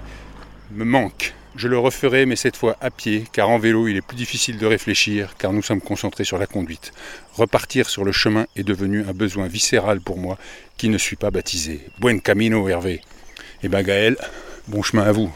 me 0.71 0.85
manque. 0.85 1.33
Je 1.57 1.67
le 1.67 1.77
referai, 1.77 2.25
mais 2.25 2.37
cette 2.37 2.55
fois 2.55 2.77
à 2.79 2.89
pied, 2.89 3.25
car 3.33 3.49
en 3.49 3.59
vélo 3.59 3.89
il 3.89 3.97
est 3.97 4.01
plus 4.01 4.15
difficile 4.15 4.57
de 4.57 4.65
réfléchir, 4.65 5.35
car 5.37 5.51
nous 5.51 5.61
sommes 5.61 5.81
concentrés 5.81 6.23
sur 6.23 6.37
la 6.37 6.47
conduite. 6.47 6.93
Repartir 7.33 7.89
sur 7.89 8.05
le 8.05 8.13
chemin 8.13 8.45
est 8.55 8.63
devenu 8.63 9.01
un 9.01 9.11
besoin 9.11 9.47
viscéral 9.47 9.99
pour 9.99 10.17
moi, 10.17 10.37
qui 10.77 10.87
ne 10.87 10.97
suis 10.97 11.17
pas 11.17 11.31
baptisé. 11.31 11.81
Buen 11.99 12.21
camino, 12.21 12.69
Hervé. 12.69 13.01
Eh 13.61 13.67
ben 13.67 13.81
Gaël, 13.81 14.15
bon 14.69 14.83
chemin 14.83 15.03
à 15.03 15.11
vous. 15.11 15.35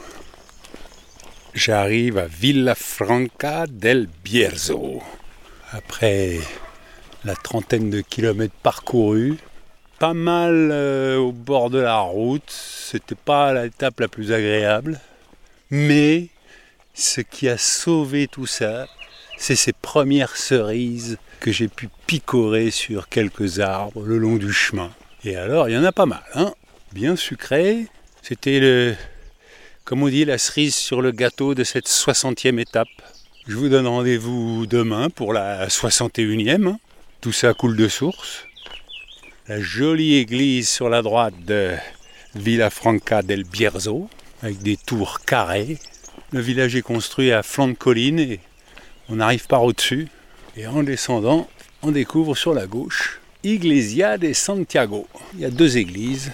J'arrive 1.54 2.18
à 2.18 2.28
Villafranca 2.28 3.68
del 3.68 4.08
Bierzo 4.24 5.04
après 5.72 6.40
la 7.26 7.36
trentaine 7.36 7.90
de 7.90 8.02
kilomètres 8.02 8.56
parcourus. 8.64 9.38
Pas 10.00 10.14
mal 10.14 10.70
euh, 10.72 11.18
au 11.18 11.32
bord 11.32 11.70
de 11.70 11.80
la 11.80 12.00
route, 12.00 12.50
c'était 12.50 13.16
pas 13.16 13.54
l'étape 13.54 14.00
la 14.00 14.08
plus 14.08 14.32
agréable, 14.32 15.00
mais 15.70 16.28
ce 16.94 17.22
qui 17.22 17.50
a 17.50 17.58
sauvé 17.58 18.28
tout 18.28 18.46
ça, 18.46 18.88
c'est 19.38 19.58
ces 19.58 19.74
premières 19.74 20.38
cerises 20.38 21.18
que 21.42 21.52
j'ai 21.52 21.68
pu 21.68 21.90
picorer 22.08 22.72
sur 22.72 23.10
quelques 23.10 23.60
arbres 23.60 24.04
le 24.04 24.18
long 24.18 24.38
du 24.38 24.54
chemin. 24.54 24.92
Et 25.26 25.36
alors, 25.36 25.68
il 25.68 25.76
y 25.76 25.78
en 25.78 25.84
a 25.84 25.92
pas 25.92 26.06
mal, 26.06 26.24
hein 26.34 26.54
bien 26.94 27.16
sucré. 27.16 27.88
C'était 28.22 28.60
le, 28.60 28.96
comme 29.86 30.04
on 30.04 30.08
dit, 30.08 30.26
la 30.26 30.38
cerise 30.38 30.76
sur 30.76 31.02
le 31.02 31.12
gâteau 31.12 31.56
de 31.56 31.64
cette 31.64 31.88
60e 31.88 32.60
étape. 32.60 32.88
Je 33.50 33.56
vous 33.56 33.68
donne 33.68 33.88
rendez-vous 33.88 34.68
demain 34.68 35.10
pour 35.10 35.34
la 35.34 35.68
61e. 35.70 36.76
Tout 37.20 37.32
ça 37.32 37.56
coule 37.56 37.76
de 37.76 37.88
source. 37.88 38.46
La 39.48 39.60
jolie 39.60 40.18
église 40.18 40.70
sur 40.70 40.88
la 40.88 41.02
droite 41.02 41.34
de 41.48 41.72
Villafranca 42.36 43.24
del 43.24 43.46
Bierzo, 43.46 44.08
avec 44.44 44.60
des 44.60 44.78
tours 44.78 45.22
carrées. 45.22 45.80
Le 46.32 46.42
village 46.42 46.76
est 46.76 46.84
construit 46.84 47.32
à 47.32 47.42
flanc 47.42 47.70
de 47.70 47.74
colline 47.74 48.20
et 48.20 48.40
on 49.10 49.20
arrive 49.20 49.48
par 49.48 49.64
au-dessus. 49.64 50.10
Et 50.56 50.68
en 50.68 50.84
descendant, 50.84 51.50
on 51.82 51.90
découvre 51.90 52.36
sur 52.38 52.54
la 52.54 52.68
gauche 52.68 53.20
Iglesia 53.44 54.20
de 54.20 54.32
Santiago. 54.32 55.08
Il 55.34 55.40
y 55.40 55.46
a 55.46 55.50
deux 55.50 55.80
églises. 55.80 56.32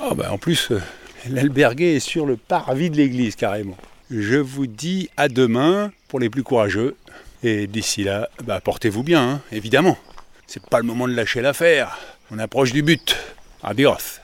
Oh 0.00 0.14
ben 0.14 0.30
en 0.30 0.38
plus, 0.38 0.70
euh, 0.70 0.80
l'albergué 1.28 1.96
est 1.96 2.00
sur 2.00 2.24
le 2.24 2.36
parvis 2.36 2.90
de 2.90 2.98
l'église 2.98 3.34
carrément. 3.34 3.76
Je 4.10 4.36
vous 4.36 4.68
dis 4.68 5.10
à 5.16 5.28
demain 5.28 5.90
pour 6.06 6.20
les 6.20 6.30
plus 6.30 6.44
courageux. 6.44 6.94
Et 7.42 7.66
d'ici 7.66 8.04
là, 8.04 8.28
bah, 8.44 8.60
portez-vous 8.60 9.02
bien, 9.02 9.22
hein, 9.22 9.40
évidemment. 9.52 9.98
C'est 10.46 10.64
pas 10.64 10.78
le 10.78 10.84
moment 10.84 11.08
de 11.08 11.14
lâcher 11.14 11.40
l'affaire. 11.40 11.98
On 12.30 12.38
approche 12.38 12.72
du 12.72 12.82
but. 12.82 13.16
Adios. 13.62 14.20